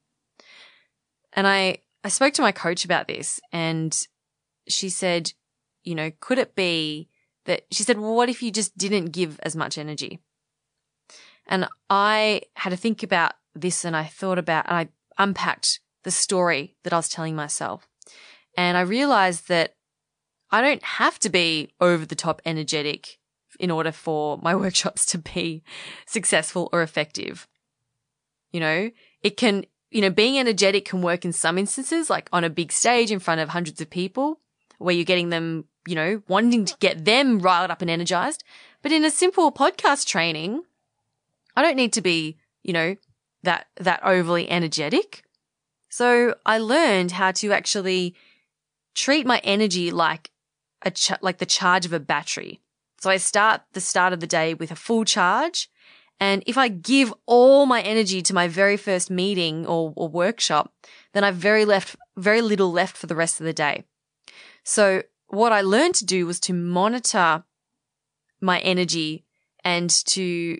And 1.32 1.46
I, 1.46 1.78
I 2.02 2.08
spoke 2.08 2.34
to 2.34 2.42
my 2.42 2.52
coach 2.52 2.84
about 2.84 3.06
this 3.06 3.40
and 3.52 3.96
she 4.66 4.88
said, 4.88 5.32
you 5.84 5.94
know, 5.94 6.10
could 6.20 6.38
it 6.38 6.54
be 6.54 7.08
that 7.44 7.66
she 7.70 7.82
said, 7.82 7.98
well, 7.98 8.14
what 8.14 8.28
if 8.28 8.42
you 8.42 8.50
just 8.50 8.76
didn't 8.76 9.06
give 9.06 9.38
as 9.42 9.56
much 9.56 9.78
energy? 9.78 10.20
And 11.50 11.68
I 11.90 12.42
had 12.54 12.70
to 12.70 12.76
think 12.76 13.02
about 13.02 13.32
this 13.54 13.84
and 13.84 13.96
I 13.96 14.04
thought 14.04 14.38
about, 14.38 14.66
and 14.68 14.76
I 14.76 14.88
unpacked 15.22 15.80
the 16.04 16.12
story 16.12 16.76
that 16.84 16.92
I 16.92 16.96
was 16.96 17.08
telling 17.08 17.34
myself. 17.34 17.88
And 18.56 18.78
I 18.78 18.82
realized 18.82 19.48
that 19.48 19.74
I 20.52 20.62
don't 20.62 20.82
have 20.82 21.18
to 21.20 21.28
be 21.28 21.72
over 21.80 22.06
the 22.06 22.14
top 22.14 22.40
energetic 22.46 23.18
in 23.58 23.70
order 23.70 23.92
for 23.92 24.38
my 24.38 24.54
workshops 24.64 25.04
to 25.06 25.18
be 25.18 25.62
successful 26.06 26.70
or 26.72 26.82
effective. 26.82 27.48
You 28.52 28.60
know, 28.60 28.90
it 29.22 29.36
can, 29.36 29.64
you 29.90 30.00
know, 30.00 30.10
being 30.10 30.38
energetic 30.38 30.84
can 30.84 31.02
work 31.02 31.24
in 31.24 31.32
some 31.32 31.58
instances, 31.58 32.08
like 32.08 32.28
on 32.32 32.44
a 32.44 32.50
big 32.50 32.70
stage 32.70 33.10
in 33.10 33.18
front 33.18 33.40
of 33.40 33.48
hundreds 33.48 33.80
of 33.80 33.90
people 33.90 34.40
where 34.78 34.94
you're 34.94 35.04
getting 35.04 35.30
them, 35.30 35.64
you 35.86 35.94
know, 35.94 36.22
wanting 36.28 36.64
to 36.64 36.76
get 36.78 37.04
them 37.04 37.40
riled 37.40 37.70
up 37.70 37.82
and 37.82 37.90
energized. 37.90 38.44
But 38.82 38.92
in 38.92 39.04
a 39.04 39.10
simple 39.10 39.52
podcast 39.52 40.06
training, 40.06 40.62
I 41.60 41.62
don't 41.62 41.76
need 41.76 41.92
to 41.92 42.00
be, 42.00 42.38
you 42.62 42.72
know, 42.72 42.96
that, 43.42 43.66
that 43.76 44.00
overly 44.02 44.50
energetic. 44.50 45.22
So 45.90 46.34
I 46.46 46.56
learned 46.56 47.12
how 47.12 47.32
to 47.32 47.52
actually 47.52 48.14
treat 48.94 49.26
my 49.26 49.42
energy 49.44 49.90
like 49.90 50.30
a, 50.80 50.90
ch- 50.90 51.20
like 51.20 51.36
the 51.36 51.44
charge 51.44 51.84
of 51.84 51.92
a 51.92 52.00
battery. 52.00 52.62
So 53.02 53.10
I 53.10 53.18
start 53.18 53.60
the 53.74 53.80
start 53.82 54.14
of 54.14 54.20
the 54.20 54.26
day 54.26 54.54
with 54.54 54.70
a 54.70 54.74
full 54.74 55.04
charge. 55.04 55.68
And 56.18 56.42
if 56.46 56.56
I 56.56 56.68
give 56.68 57.12
all 57.26 57.66
my 57.66 57.82
energy 57.82 58.22
to 58.22 58.34
my 58.34 58.48
very 58.48 58.78
first 58.78 59.10
meeting 59.10 59.66
or, 59.66 59.92
or 59.96 60.08
workshop, 60.08 60.72
then 61.12 61.24
I've 61.24 61.36
very 61.36 61.66
left, 61.66 61.94
very 62.16 62.40
little 62.40 62.72
left 62.72 62.96
for 62.96 63.06
the 63.06 63.14
rest 63.14 63.38
of 63.38 63.44
the 63.44 63.52
day. 63.52 63.84
So 64.64 65.02
what 65.26 65.52
I 65.52 65.60
learned 65.60 65.96
to 65.96 66.06
do 66.06 66.24
was 66.24 66.40
to 66.40 66.54
monitor 66.54 67.44
my 68.40 68.60
energy 68.60 69.26
and 69.62 69.90
to 69.90 70.58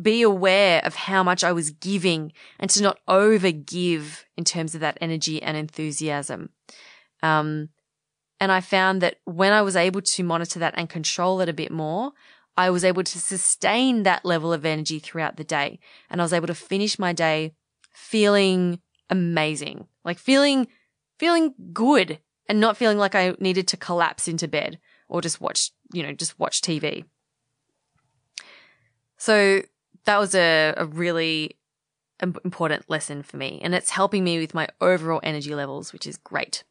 be 0.00 0.22
aware 0.22 0.80
of 0.84 0.94
how 0.94 1.22
much 1.22 1.42
I 1.42 1.52
was 1.52 1.70
giving 1.70 2.32
and 2.58 2.70
to 2.70 2.82
not 2.82 2.98
over 3.08 3.50
give 3.50 4.24
in 4.36 4.44
terms 4.44 4.74
of 4.74 4.80
that 4.80 4.98
energy 5.00 5.42
and 5.42 5.56
enthusiasm. 5.56 6.50
Um, 7.22 7.70
and 8.40 8.52
I 8.52 8.60
found 8.60 9.02
that 9.02 9.16
when 9.24 9.52
I 9.52 9.62
was 9.62 9.76
able 9.76 10.00
to 10.00 10.22
monitor 10.22 10.58
that 10.60 10.74
and 10.76 10.88
control 10.88 11.40
it 11.40 11.48
a 11.48 11.52
bit 11.52 11.72
more, 11.72 12.12
I 12.56 12.70
was 12.70 12.84
able 12.84 13.04
to 13.04 13.18
sustain 13.20 14.02
that 14.02 14.24
level 14.24 14.52
of 14.52 14.64
energy 14.64 14.98
throughout 14.98 15.36
the 15.36 15.44
day. 15.44 15.78
And 16.10 16.20
I 16.20 16.24
was 16.24 16.32
able 16.32 16.46
to 16.48 16.54
finish 16.54 16.98
my 16.98 17.12
day 17.12 17.54
feeling 17.92 18.80
amazing, 19.10 19.86
like 20.04 20.18
feeling, 20.18 20.68
feeling 21.18 21.54
good 21.72 22.20
and 22.48 22.60
not 22.60 22.76
feeling 22.76 22.98
like 22.98 23.14
I 23.14 23.34
needed 23.40 23.68
to 23.68 23.76
collapse 23.76 24.28
into 24.28 24.48
bed 24.48 24.78
or 25.08 25.20
just 25.20 25.40
watch, 25.40 25.70
you 25.92 26.02
know, 26.02 26.12
just 26.12 26.38
watch 26.38 26.60
TV. 26.60 27.04
So 29.16 29.62
that 30.08 30.18
was 30.18 30.34
a, 30.34 30.72
a 30.78 30.86
really 30.86 31.58
important 32.22 32.88
lesson 32.88 33.22
for 33.22 33.36
me 33.36 33.60
and 33.62 33.74
it's 33.74 33.90
helping 33.90 34.24
me 34.24 34.38
with 34.38 34.54
my 34.54 34.66
overall 34.80 35.20
energy 35.22 35.54
levels, 35.54 35.92
which 35.92 36.06
is 36.06 36.16
great. 36.16 36.64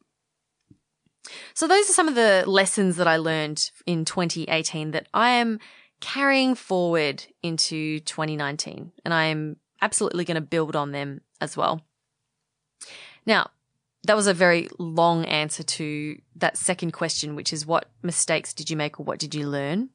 So 1.53 1.67
those 1.67 1.87
are 1.87 1.93
some 1.93 2.07
of 2.07 2.15
the 2.15 2.45
lessons 2.47 2.95
that 2.95 3.07
I 3.07 3.17
learned 3.17 3.69
in 3.85 4.05
2018 4.05 4.89
that 4.89 5.07
I 5.13 5.29
am 5.29 5.59
carrying 6.01 6.55
forward 6.55 7.27
into 7.43 7.99
2019 7.99 8.91
and 9.05 9.13
I 9.13 9.25
am 9.25 9.57
absolutely 9.83 10.25
going 10.25 10.35
to 10.35 10.41
build 10.41 10.75
on 10.75 10.91
them 10.91 11.21
as 11.39 11.55
well. 11.55 11.81
Now, 13.27 13.51
that 14.05 14.15
was 14.15 14.25
a 14.25 14.33
very 14.33 14.67
long 14.79 15.25
answer 15.25 15.61
to 15.61 16.19
that 16.37 16.57
second 16.57 16.91
question, 16.91 17.35
which 17.35 17.53
is 17.53 17.67
what 17.67 17.87
mistakes 18.01 18.55
did 18.55 18.71
you 18.71 18.77
make 18.77 18.99
or 18.99 19.03
what 19.03 19.19
did 19.19 19.35
you 19.35 19.47
learn? 19.47 19.89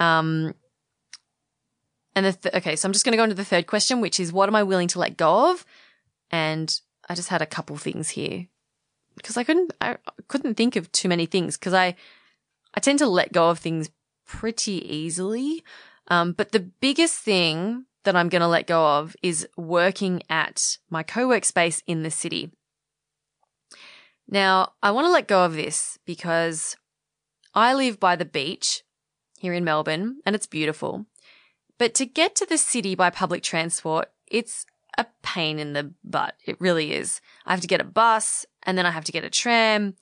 Um, 0.00 0.54
and 2.14 2.26
the 2.26 2.32
th- 2.32 2.54
okay, 2.54 2.76
so 2.76 2.86
I'm 2.86 2.92
just 2.92 3.04
going 3.04 3.12
to 3.12 3.16
go 3.16 3.24
into 3.24 3.34
the 3.34 3.44
third 3.44 3.66
question, 3.66 4.00
which 4.00 4.20
is 4.20 4.32
what 4.32 4.48
am 4.48 4.56
I 4.56 4.62
willing 4.62 4.88
to 4.88 4.98
let 4.98 5.16
go 5.16 5.50
of? 5.50 5.64
And 6.30 6.80
I 7.08 7.14
just 7.14 7.28
had 7.28 7.42
a 7.42 7.46
couple 7.46 7.76
things 7.76 8.10
here 8.10 8.46
because 9.16 9.36
I 9.36 9.44
couldn't 9.44 9.72
I 9.80 9.96
couldn't 10.28 10.54
think 10.54 10.76
of 10.76 10.90
too 10.92 11.08
many 11.08 11.26
things 11.26 11.56
because 11.56 11.74
I 11.74 11.96
I 12.74 12.80
tend 12.80 12.98
to 13.00 13.06
let 13.06 13.32
go 13.32 13.50
of 13.50 13.58
things 13.58 13.90
pretty 14.26 14.84
easily. 14.94 15.62
Um, 16.08 16.32
but 16.32 16.52
the 16.52 16.60
biggest 16.60 17.18
thing 17.18 17.86
that 18.04 18.16
I'm 18.16 18.28
going 18.28 18.42
to 18.42 18.48
let 18.48 18.66
go 18.66 18.98
of 18.98 19.16
is 19.22 19.48
working 19.56 20.22
at 20.28 20.78
my 20.90 21.02
co-work 21.02 21.44
space 21.44 21.82
in 21.86 22.02
the 22.02 22.10
city. 22.10 22.52
Now, 24.28 24.72
I 24.82 24.90
want 24.90 25.06
to 25.06 25.10
let 25.10 25.28
go 25.28 25.44
of 25.44 25.54
this 25.54 25.98
because 26.04 26.76
I 27.54 27.74
live 27.74 28.00
by 28.00 28.16
the 28.16 28.24
beach 28.24 28.82
here 29.38 29.52
in 29.52 29.64
Melbourne 29.64 30.20
and 30.26 30.34
it's 30.34 30.46
beautiful. 30.46 31.06
But 31.78 31.94
to 31.94 32.06
get 32.06 32.34
to 32.36 32.46
the 32.46 32.58
city 32.58 32.94
by 32.94 33.10
public 33.10 33.42
transport, 33.42 34.10
it's 34.26 34.66
a 34.96 35.06
pain 35.22 35.58
in 35.58 35.72
the 35.72 35.92
butt. 36.04 36.34
It 36.46 36.60
really 36.60 36.92
is. 36.92 37.20
I 37.46 37.50
have 37.50 37.60
to 37.60 37.66
get 37.66 37.80
a 37.80 37.84
bus 37.84 38.46
and 38.62 38.78
then 38.78 38.86
I 38.86 38.90
have 38.90 39.04
to 39.04 39.12
get 39.12 39.24
a 39.24 39.30
tram. 39.30 39.96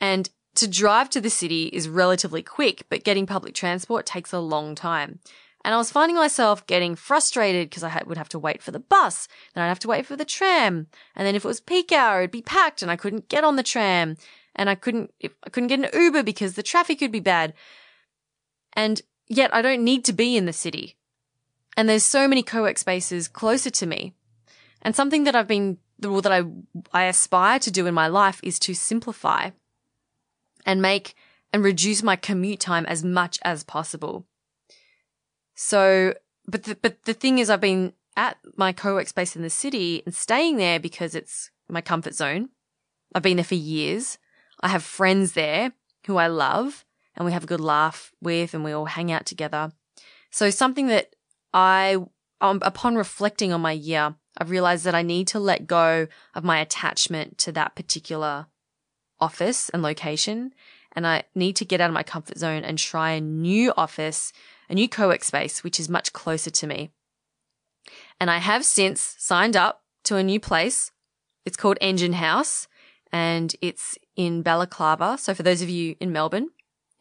And 0.00 0.28
to 0.56 0.68
drive 0.68 1.08
to 1.10 1.20
the 1.20 1.30
city 1.30 1.64
is 1.66 1.88
relatively 1.88 2.42
quick, 2.42 2.84
but 2.90 3.04
getting 3.04 3.26
public 3.26 3.54
transport 3.54 4.04
takes 4.04 4.32
a 4.32 4.40
long 4.40 4.74
time. 4.74 5.20
And 5.64 5.74
I 5.74 5.78
was 5.78 5.92
finding 5.92 6.16
myself 6.16 6.66
getting 6.66 6.96
frustrated 6.96 7.70
because 7.70 7.84
I 7.84 8.02
would 8.04 8.18
have 8.18 8.28
to 8.30 8.38
wait 8.38 8.62
for 8.62 8.72
the 8.72 8.80
bus, 8.80 9.28
then 9.54 9.62
I'd 9.62 9.68
have 9.68 9.78
to 9.80 9.88
wait 9.88 10.06
for 10.06 10.16
the 10.16 10.24
tram, 10.24 10.88
and 11.14 11.26
then 11.26 11.36
if 11.36 11.44
it 11.44 11.48
was 11.48 11.60
peak 11.60 11.92
hour, 11.92 12.18
it'd 12.18 12.32
be 12.32 12.42
packed, 12.42 12.82
and 12.82 12.90
I 12.90 12.96
couldn't 12.96 13.28
get 13.28 13.44
on 13.44 13.54
the 13.54 13.62
tram, 13.62 14.16
and 14.56 14.68
I 14.68 14.74
couldn't 14.74 15.12
I 15.22 15.50
couldn't 15.50 15.68
get 15.68 15.78
an 15.78 15.88
Uber 15.94 16.24
because 16.24 16.54
the 16.54 16.62
traffic 16.62 17.00
would 17.00 17.12
be 17.12 17.20
bad. 17.20 17.54
And 18.72 19.02
yet 19.28 19.54
I 19.54 19.62
don't 19.62 19.84
need 19.84 20.04
to 20.06 20.12
be 20.12 20.36
in 20.36 20.46
the 20.46 20.52
city. 20.52 20.96
And 21.76 21.88
there's 21.88 22.02
so 22.02 22.28
many 22.28 22.42
co-work 22.42 22.78
spaces 22.78 23.28
closer 23.28 23.70
to 23.70 23.86
me. 23.86 24.14
And 24.82 24.94
something 24.94 25.24
that 25.24 25.34
I've 25.34 25.48
been, 25.48 25.78
well, 26.00 26.20
that 26.20 26.32
I, 26.32 26.42
I 26.92 27.04
aspire 27.04 27.58
to 27.60 27.70
do 27.70 27.86
in 27.86 27.94
my 27.94 28.08
life 28.08 28.40
is 28.42 28.58
to 28.60 28.74
simplify 28.74 29.50
and 30.66 30.82
make 30.82 31.14
and 31.52 31.62
reduce 31.62 32.02
my 32.02 32.16
commute 32.16 32.60
time 32.60 32.86
as 32.86 33.04
much 33.04 33.38
as 33.42 33.62
possible. 33.62 34.26
So, 35.54 36.14
but 36.46 36.64
the, 36.64 36.74
but 36.76 37.04
the 37.04 37.14
thing 37.14 37.38
is, 37.38 37.50
I've 37.50 37.60
been 37.60 37.92
at 38.16 38.38
my 38.56 38.72
co-work 38.72 39.08
space 39.08 39.36
in 39.36 39.42
the 39.42 39.50
city 39.50 40.02
and 40.04 40.14
staying 40.14 40.56
there 40.56 40.80
because 40.80 41.14
it's 41.14 41.50
my 41.68 41.80
comfort 41.80 42.14
zone. 42.14 42.50
I've 43.14 43.22
been 43.22 43.36
there 43.36 43.44
for 43.44 43.54
years. 43.54 44.18
I 44.60 44.68
have 44.68 44.82
friends 44.82 45.32
there 45.32 45.72
who 46.06 46.16
I 46.16 46.26
love 46.26 46.84
and 47.16 47.24
we 47.26 47.32
have 47.32 47.44
a 47.44 47.48
good 47.48 47.60
laugh 47.60 48.12
with 48.20 48.54
and 48.54 48.64
we 48.64 48.72
all 48.72 48.86
hang 48.86 49.12
out 49.12 49.26
together. 49.26 49.72
So 50.30 50.50
something 50.50 50.86
that 50.86 51.14
I, 51.52 51.98
um, 52.40 52.60
upon 52.62 52.96
reflecting 52.96 53.52
on 53.52 53.60
my 53.60 53.72
year, 53.72 54.14
I've 54.38 54.50
realized 54.50 54.84
that 54.84 54.94
I 54.94 55.02
need 55.02 55.28
to 55.28 55.38
let 55.38 55.66
go 55.66 56.06
of 56.34 56.44
my 56.44 56.58
attachment 56.58 57.38
to 57.38 57.52
that 57.52 57.74
particular 57.74 58.46
office 59.20 59.68
and 59.68 59.82
location. 59.82 60.54
And 60.94 61.06
I 61.06 61.24
need 61.34 61.56
to 61.56 61.64
get 61.64 61.80
out 61.80 61.90
of 61.90 61.94
my 61.94 62.02
comfort 62.02 62.38
zone 62.38 62.64
and 62.64 62.78
try 62.78 63.12
a 63.12 63.20
new 63.20 63.72
office, 63.76 64.32
a 64.68 64.74
new 64.74 64.88
co-work 64.88 65.24
space, 65.24 65.62
which 65.62 65.78
is 65.78 65.88
much 65.88 66.12
closer 66.12 66.50
to 66.50 66.66
me. 66.66 66.90
And 68.20 68.30
I 68.30 68.38
have 68.38 68.64
since 68.64 69.16
signed 69.18 69.56
up 69.56 69.82
to 70.04 70.16
a 70.16 70.22
new 70.22 70.40
place. 70.40 70.90
It's 71.44 71.56
called 71.56 71.78
Engine 71.80 72.14
House 72.14 72.68
and 73.10 73.54
it's 73.60 73.98
in 74.16 74.42
Balaclava. 74.42 75.18
So 75.18 75.34
for 75.34 75.42
those 75.42 75.62
of 75.62 75.68
you 75.68 75.96
in 76.00 76.12
Melbourne, 76.12 76.50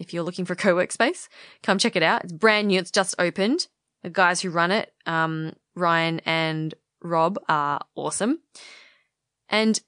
if 0.01 0.13
you're 0.13 0.23
looking 0.23 0.45
for 0.45 0.53
a 0.53 0.57
co-work 0.57 0.91
space, 0.91 1.29
come 1.63 1.77
check 1.77 1.95
it 1.95 2.03
out. 2.03 2.23
It's 2.23 2.33
brand 2.33 2.67
new. 2.67 2.79
It's 2.79 2.91
just 2.91 3.15
opened. 3.19 3.67
The 4.03 4.09
guys 4.09 4.41
who 4.41 4.49
run 4.49 4.71
it, 4.71 4.91
um, 5.05 5.53
Ryan 5.75 6.19
and 6.25 6.73
Rob 7.03 7.37
are 7.47 7.81
awesome. 7.95 8.39
And 9.47 9.79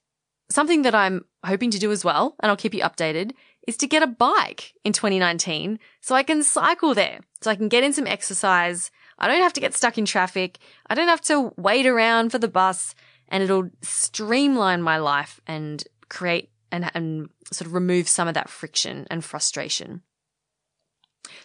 something 0.50 0.84
that 0.84 0.94
I'm 0.94 1.26
hoping 1.44 1.72
to 1.72 1.80
do 1.80 1.92
as 1.92 2.06
well, 2.06 2.36
and 2.40 2.50
I'll 2.50 2.58
keep 2.58 2.76
you 2.76 2.84
updated, 2.84 3.32
is 3.68 3.78
to 3.78 3.88
get 3.88 4.04
a 4.04 4.08
bike 4.08 4.74
in 4.84 4.94
2019 4.94 5.80
so 6.02 6.16
I 6.16 6.24
can 6.24 6.44
cycle 6.44 6.94
there, 6.94 7.22
so 7.42 7.50
I 7.50 7.56
can 7.56 7.70
get 7.70 7.84
in 7.84 7.94
some 7.94 8.08
exercise. 8.08 8.92
I 9.18 9.28
don't 9.28 9.42
have 9.42 9.54
to 9.54 9.62
get 9.62 9.74
stuck 9.74 9.98
in 9.98 10.06
traffic. 10.06 10.60
I 10.88 10.96
don't 10.96 11.08
have 11.08 11.22
to 11.22 11.54
wait 11.58 11.88
around 11.88 12.32
for 12.32 12.40
the 12.40 12.48
bus 12.48 12.94
and 13.30 13.42
it'll 13.42 13.70
streamline 13.82 14.82
my 14.82 14.98
life 14.98 15.42
and 15.48 15.84
create 16.10 16.50
and, 16.74 16.90
and 16.96 17.30
sort 17.52 17.68
of 17.68 17.74
remove 17.74 18.10
some 18.10 18.28
of 18.28 18.34
that 18.34 18.50
friction 18.50 19.06
and 19.12 19.24
frustration. 19.24 20.02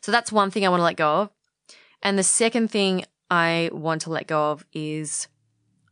So 0.01 0.11
that's 0.11 0.33
one 0.33 0.51
thing 0.51 0.65
I 0.65 0.71
want 0.71 0.81
to 0.81 0.85
let 0.85 0.97
go 0.97 1.23
of. 1.23 1.31
And 2.03 2.19
the 2.19 2.23
second 2.23 2.71
thing 2.71 3.05
I 3.31 3.69
want 3.71 4.01
to 4.03 4.11
let 4.11 4.27
go 4.27 4.53
of 4.53 4.65
is 4.73 5.29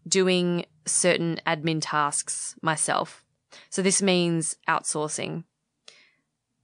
doing 0.09 0.65
certain 0.87 1.39
admin 1.47 1.81
tasks 1.83 2.55
myself. 2.63 3.25
So 3.69 3.83
this 3.83 4.01
means 4.01 4.57
outsourcing. 4.67 5.45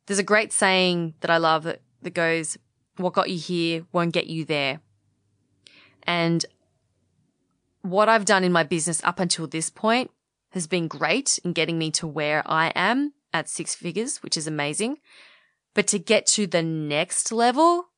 There's 0.06 0.18
a 0.18 0.24
great 0.24 0.52
saying 0.52 1.14
that 1.20 1.30
I 1.30 1.36
love 1.36 1.64
that, 1.64 1.82
that 2.00 2.14
goes, 2.14 2.56
what 2.96 3.12
got 3.12 3.28
you 3.28 3.38
here 3.38 3.84
won't 3.92 4.14
get 4.14 4.28
you 4.28 4.46
there. 4.46 4.80
And 6.04 6.44
what 7.82 8.08
I've 8.08 8.24
done 8.24 8.44
in 8.44 8.52
my 8.52 8.62
business 8.62 9.02
up 9.04 9.20
until 9.20 9.46
this 9.46 9.68
point 9.68 10.10
has 10.52 10.66
been 10.66 10.88
great 10.88 11.38
in 11.44 11.52
getting 11.52 11.78
me 11.78 11.90
to 11.92 12.06
where 12.06 12.42
I 12.46 12.72
am 12.74 13.14
at 13.32 13.48
six 13.48 13.74
figures, 13.74 14.22
which 14.22 14.36
is 14.36 14.46
amazing. 14.46 14.98
But 15.74 15.86
to 15.88 15.98
get 15.98 16.26
to 16.26 16.46
the 16.46 16.62
next 16.62 17.32
level, 17.32 17.88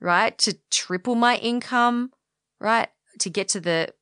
right? 0.00 0.36
To 0.38 0.56
triple 0.70 1.14
my 1.14 1.36
income, 1.36 2.12
right? 2.60 2.88
To 3.20 3.30
get 3.30 3.48
to 3.48 3.60
the, 3.60 3.92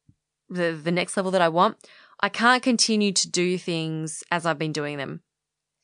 the, 0.49 0.78
the 0.80 0.93
next 0.93 1.16
level 1.16 1.33
that 1.33 1.43
I 1.43 1.49
want, 1.49 1.76
I 2.20 2.28
can't 2.28 2.62
continue 2.62 3.12
to 3.12 3.30
do 3.30 3.59
things 3.59 4.22
as 4.30 4.47
I've 4.47 4.59
been 4.59 4.72
doing 4.72 4.97
them. 4.97 5.22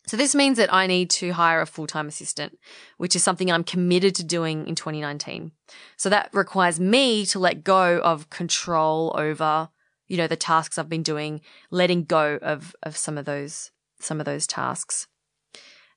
So 0.07 0.17
this 0.17 0.35
means 0.35 0.57
that 0.57 0.73
I 0.73 0.87
need 0.87 1.11
to 1.11 1.33
hire 1.33 1.61
a 1.61 1.67
full-time 1.67 2.09
assistant, 2.09 2.59
which 2.99 3.15
is 3.15 3.23
something 3.23 3.51
I'm 3.51 3.63
committed 3.63 4.15
to 4.17 4.25
doing 4.25 4.67
in 4.67 4.75
2019. 4.75 5.53
So 5.97 6.09
that 6.09 6.31
requires 6.33 6.81
me 6.81 7.25
to 7.27 7.39
let 7.39 7.63
go 7.63 8.01
of 8.01 8.29
control 8.29 9.15
over 9.17 9.69
you 10.13 10.19
know, 10.19 10.27
the 10.27 10.37
tasks 10.37 10.77
I've 10.77 10.91
been 10.91 11.03
doing, 11.03 11.41
letting 11.71 12.05
go 12.05 12.39
of, 12.43 12.77
of 12.83 12.99
some 12.99 13.17
of 13.17 13.25
those, 13.25 13.71
some 13.99 14.21
of 14.21 14.27
those 14.27 14.47
tasks. 14.47 15.07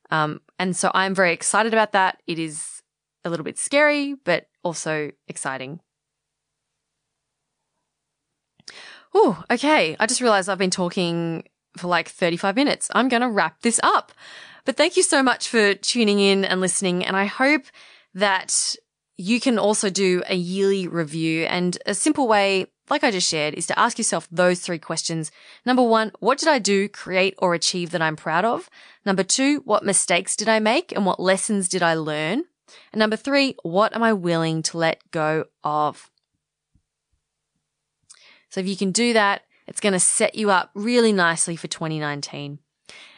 Um, 0.09 0.39
and 0.57 0.74
so 0.74 0.89
I'm 0.93 1.13
very 1.13 1.34
excited 1.34 1.74
about 1.74 1.91
that. 1.91 2.22
It 2.26 2.39
is 2.39 2.82
a 3.26 3.30
little 3.30 3.43
bit 3.43 3.59
scary, 3.59 4.16
but 4.24 4.47
also 4.63 5.11
exciting. 5.28 5.82
Oh, 9.13 9.43
okay. 9.51 9.97
I 9.99 10.05
just 10.07 10.22
realized 10.22 10.47
I've 10.47 10.57
been 10.57 10.70
talking 10.70 11.43
for 11.76 11.88
like 11.88 12.07
35 12.07 12.55
minutes. 12.55 12.89
I'm 12.95 13.09
going 13.09 13.22
to 13.22 13.28
wrap 13.28 13.63
this 13.63 13.82
up. 13.84 14.13
But 14.63 14.78
thank 14.78 14.95
you 14.95 15.03
so 15.03 15.22
much 15.22 15.49
for 15.49 15.74
tuning 15.74 16.22
in 16.22 16.45
and 16.45 16.61
listening. 16.61 17.03
And 17.03 17.18
I 17.18 17.26
hope 17.26 17.63
that 18.13 18.78
you 19.18 19.41
can 19.41 19.59
also 19.59 19.89
do 19.89 20.24
a 20.30 20.36
yearly 20.36 20.88
review 20.88 21.43
and 21.47 21.78
a 21.86 21.93
simple 21.93 22.30
way, 22.30 22.68
like 22.90 23.04
I 23.04 23.12
just 23.12 23.30
shared, 23.30 23.54
is 23.54 23.68
to 23.68 23.80
ask 23.80 23.98
yourself 23.98 24.28
those 24.32 24.60
three 24.60 24.80
questions. 24.80 25.32
Number 25.66 25.84
one, 25.84 26.12
what 26.20 26.38
did 26.38 26.50
I 26.50 26.60
do, 26.60 26.88
create 26.88 27.36
or 27.40 27.54
achieve 27.54 27.92
that 27.92 28.02
I'm 28.02 28.16
proud 28.16 28.46
of? 28.46 28.70
Number 29.06 29.24
two, 29.24 29.62
what 29.66 29.84
mistakes 29.84 30.36
did 30.36 30.48
I 30.48 30.60
make 30.60 30.92
and 30.92 31.06
what 31.06 31.20
lessons 31.20 31.68
did 31.68 31.82
I 31.82 31.96
learn? 31.96 32.44
And 32.92 33.00
number 33.00 33.16
three, 33.16 33.56
what 33.64 33.96
am 33.96 34.04
I 34.04 34.14
willing 34.14 34.62
to 34.64 34.78
let 34.78 35.02
go 35.12 35.46
of? 35.64 36.10
So 38.50 38.60
if 38.62 38.68
you 38.68 38.78
can 38.78 38.92
do 38.92 39.14
that, 39.14 39.42
it's 39.68 39.82
going 39.82 39.94
to 39.94 40.00
set 40.00 40.36
you 40.36 40.52
up 40.52 40.70
really 40.74 41.12
nicely 41.12 41.56
for 41.56 41.68
2019. 41.68 42.60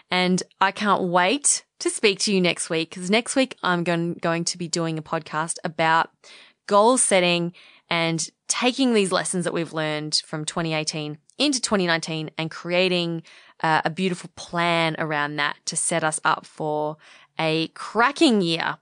And 0.10 0.44
I 0.62 0.72
can't 0.72 1.04
wait 1.04 1.66
to 1.80 1.90
speak 1.90 2.20
to 2.20 2.34
you 2.34 2.42
next 2.42 2.70
week 2.70 2.90
because 2.90 3.12
next 3.12 3.36
week 3.36 3.58
I'm 3.62 3.84
going, 3.84 4.16
to 4.46 4.58
be 4.58 4.68
doing 4.68 4.98
a 4.98 5.02
podcast 5.02 5.58
about 5.64 6.10
goal 6.66 6.98
setting 6.98 7.54
and 7.90 8.30
taking 8.48 8.94
these 8.94 9.12
lessons 9.12 9.44
that 9.44 9.54
we've 9.54 9.74
learned 9.74 10.22
from 10.26 10.46
2018 10.46 11.18
into 11.38 11.62
2019 11.62 12.32
and 12.38 12.52
creating 12.52 13.24
uh, 13.62 13.82
a 13.86 13.90
beautiful 13.90 14.30
plan 14.36 14.96
around 15.00 15.36
that 15.36 15.58
to 15.66 15.76
set 15.76 16.04
us 16.04 16.20
up 16.24 16.46
for 16.46 16.98
a 17.40 17.68
cracking 17.70 18.42
year 18.42 18.78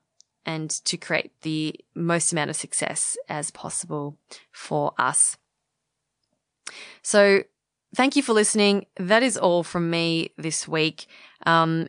and 0.45 0.69
to 0.69 0.97
create 0.97 1.31
the 1.41 1.75
most 1.95 2.31
amount 2.31 2.49
of 2.49 2.55
success 2.55 3.17
as 3.27 3.51
possible 3.51 4.17
for 4.51 4.93
us. 4.97 5.37
So 7.01 7.43
thank 7.95 8.15
you 8.15 8.23
for 8.23 8.33
listening. 8.33 8.85
That 8.97 9.23
is 9.23 9.37
all 9.37 9.63
from 9.63 9.89
me 9.89 10.31
this 10.37 10.67
week. 10.67 11.07
Um, 11.45 11.87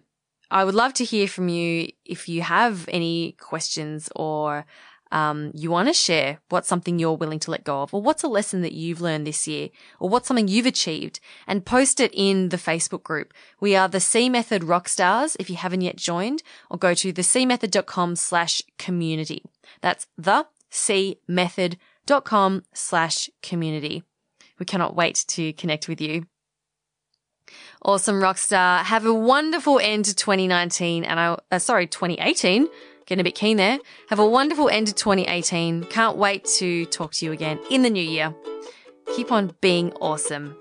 I 0.51 0.65
would 0.65 0.75
love 0.75 0.95
to 0.95 1.05
hear 1.05 1.27
from 1.27 1.49
you 1.49 1.91
if 2.05 2.29
you 2.29 2.43
have 2.43 2.89
any 2.89 3.33
questions 3.33 4.09
or 4.15 4.65
um, 5.13 5.53
you 5.55 5.71
want 5.71 5.89
to 5.89 5.95
share 5.95 6.39
what's 6.49 6.69
something 6.69 6.99
you're 6.99 7.17
willing 7.17 7.39
to 7.41 7.51
let 7.51 7.65
go 7.65 7.83
of, 7.83 7.95
or 7.95 8.03
what's 8.03 8.23
a 8.23 8.29
lesson 8.29 8.63
that 8.63 8.73
you've 8.73 9.01
learned 9.01 9.27
this 9.27 9.47
year, 9.47 9.71
or 10.01 10.09
what's 10.09 10.29
something 10.29 10.49
you've 10.49 10.67
achieved, 10.67 11.21
and 11.47 11.65
post 11.65 12.01
it 12.01 12.13
in 12.15 12.49
the 12.49 12.57
Facebook 12.57 13.03
group. 13.03 13.33
We 13.61 13.77
are 13.77 13.89
the 13.89 14.01
C 14.01 14.29
Method 14.29 14.63
Rockstars 14.63 15.37
if 15.39 15.49
you 15.49 15.57
haven't 15.57 15.83
yet 15.83 15.97
joined, 15.97 16.43
or 16.71 16.79
go 16.79 16.95
to 16.95 17.13
thecmethod.com 17.13 18.17
slash 18.17 18.63
community. 18.79 19.43
That's 19.81 20.07
the 20.19 20.47
C 20.71 21.21
method.com 21.29 22.65
slash 22.75 23.31
community. 23.43 24.03
We 24.59 24.67
cannot 24.67 24.97
wait 24.97 25.25
to 25.29 25.53
connect 25.53 25.89
with 25.89 26.01
you. 26.01 26.27
Awesome, 27.83 28.17
Rockstar. 28.17 28.83
Have 28.83 29.07
a 29.07 29.15
wonderful 29.15 29.79
end 29.79 30.07
to 30.07 30.15
2019 30.15 31.05
and 31.05 31.21
I, 31.21 31.39
uh, 31.53 31.59
sorry, 31.59 31.87
2018. 31.87 32.69
Getting 33.07 33.21
a 33.21 33.25
bit 33.25 33.37
keen 33.37 33.57
there. 33.57 33.79
Have 34.09 34.19
a 34.19 34.27
wonderful 34.27 34.69
end 34.69 34.89
to 34.89 34.95
2018. 34.95 35.85
Can't 35.85 36.17
wait 36.17 36.45
to 36.57 36.87
talk 36.87 37.13
to 37.13 37.25
you 37.25 37.31
again 37.31 37.61
in 37.71 37.83
the 37.83 37.91
new 37.91 38.03
year. 38.03 38.35
Keep 39.15 39.31
on 39.31 39.55
being 39.61 39.93
awesome. 40.01 40.57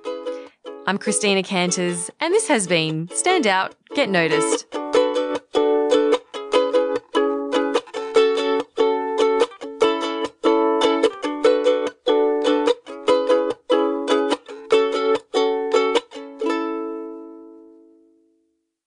I'm 0.86 1.00
Christina 1.00 1.42
Canters, 1.42 2.12
and 2.20 2.32
this 2.32 2.48
has 2.48 2.68
been 2.68 3.10
Stand 3.12 3.48
Out, 3.48 3.74
Get 3.96 4.10
Noticed. 4.10 4.75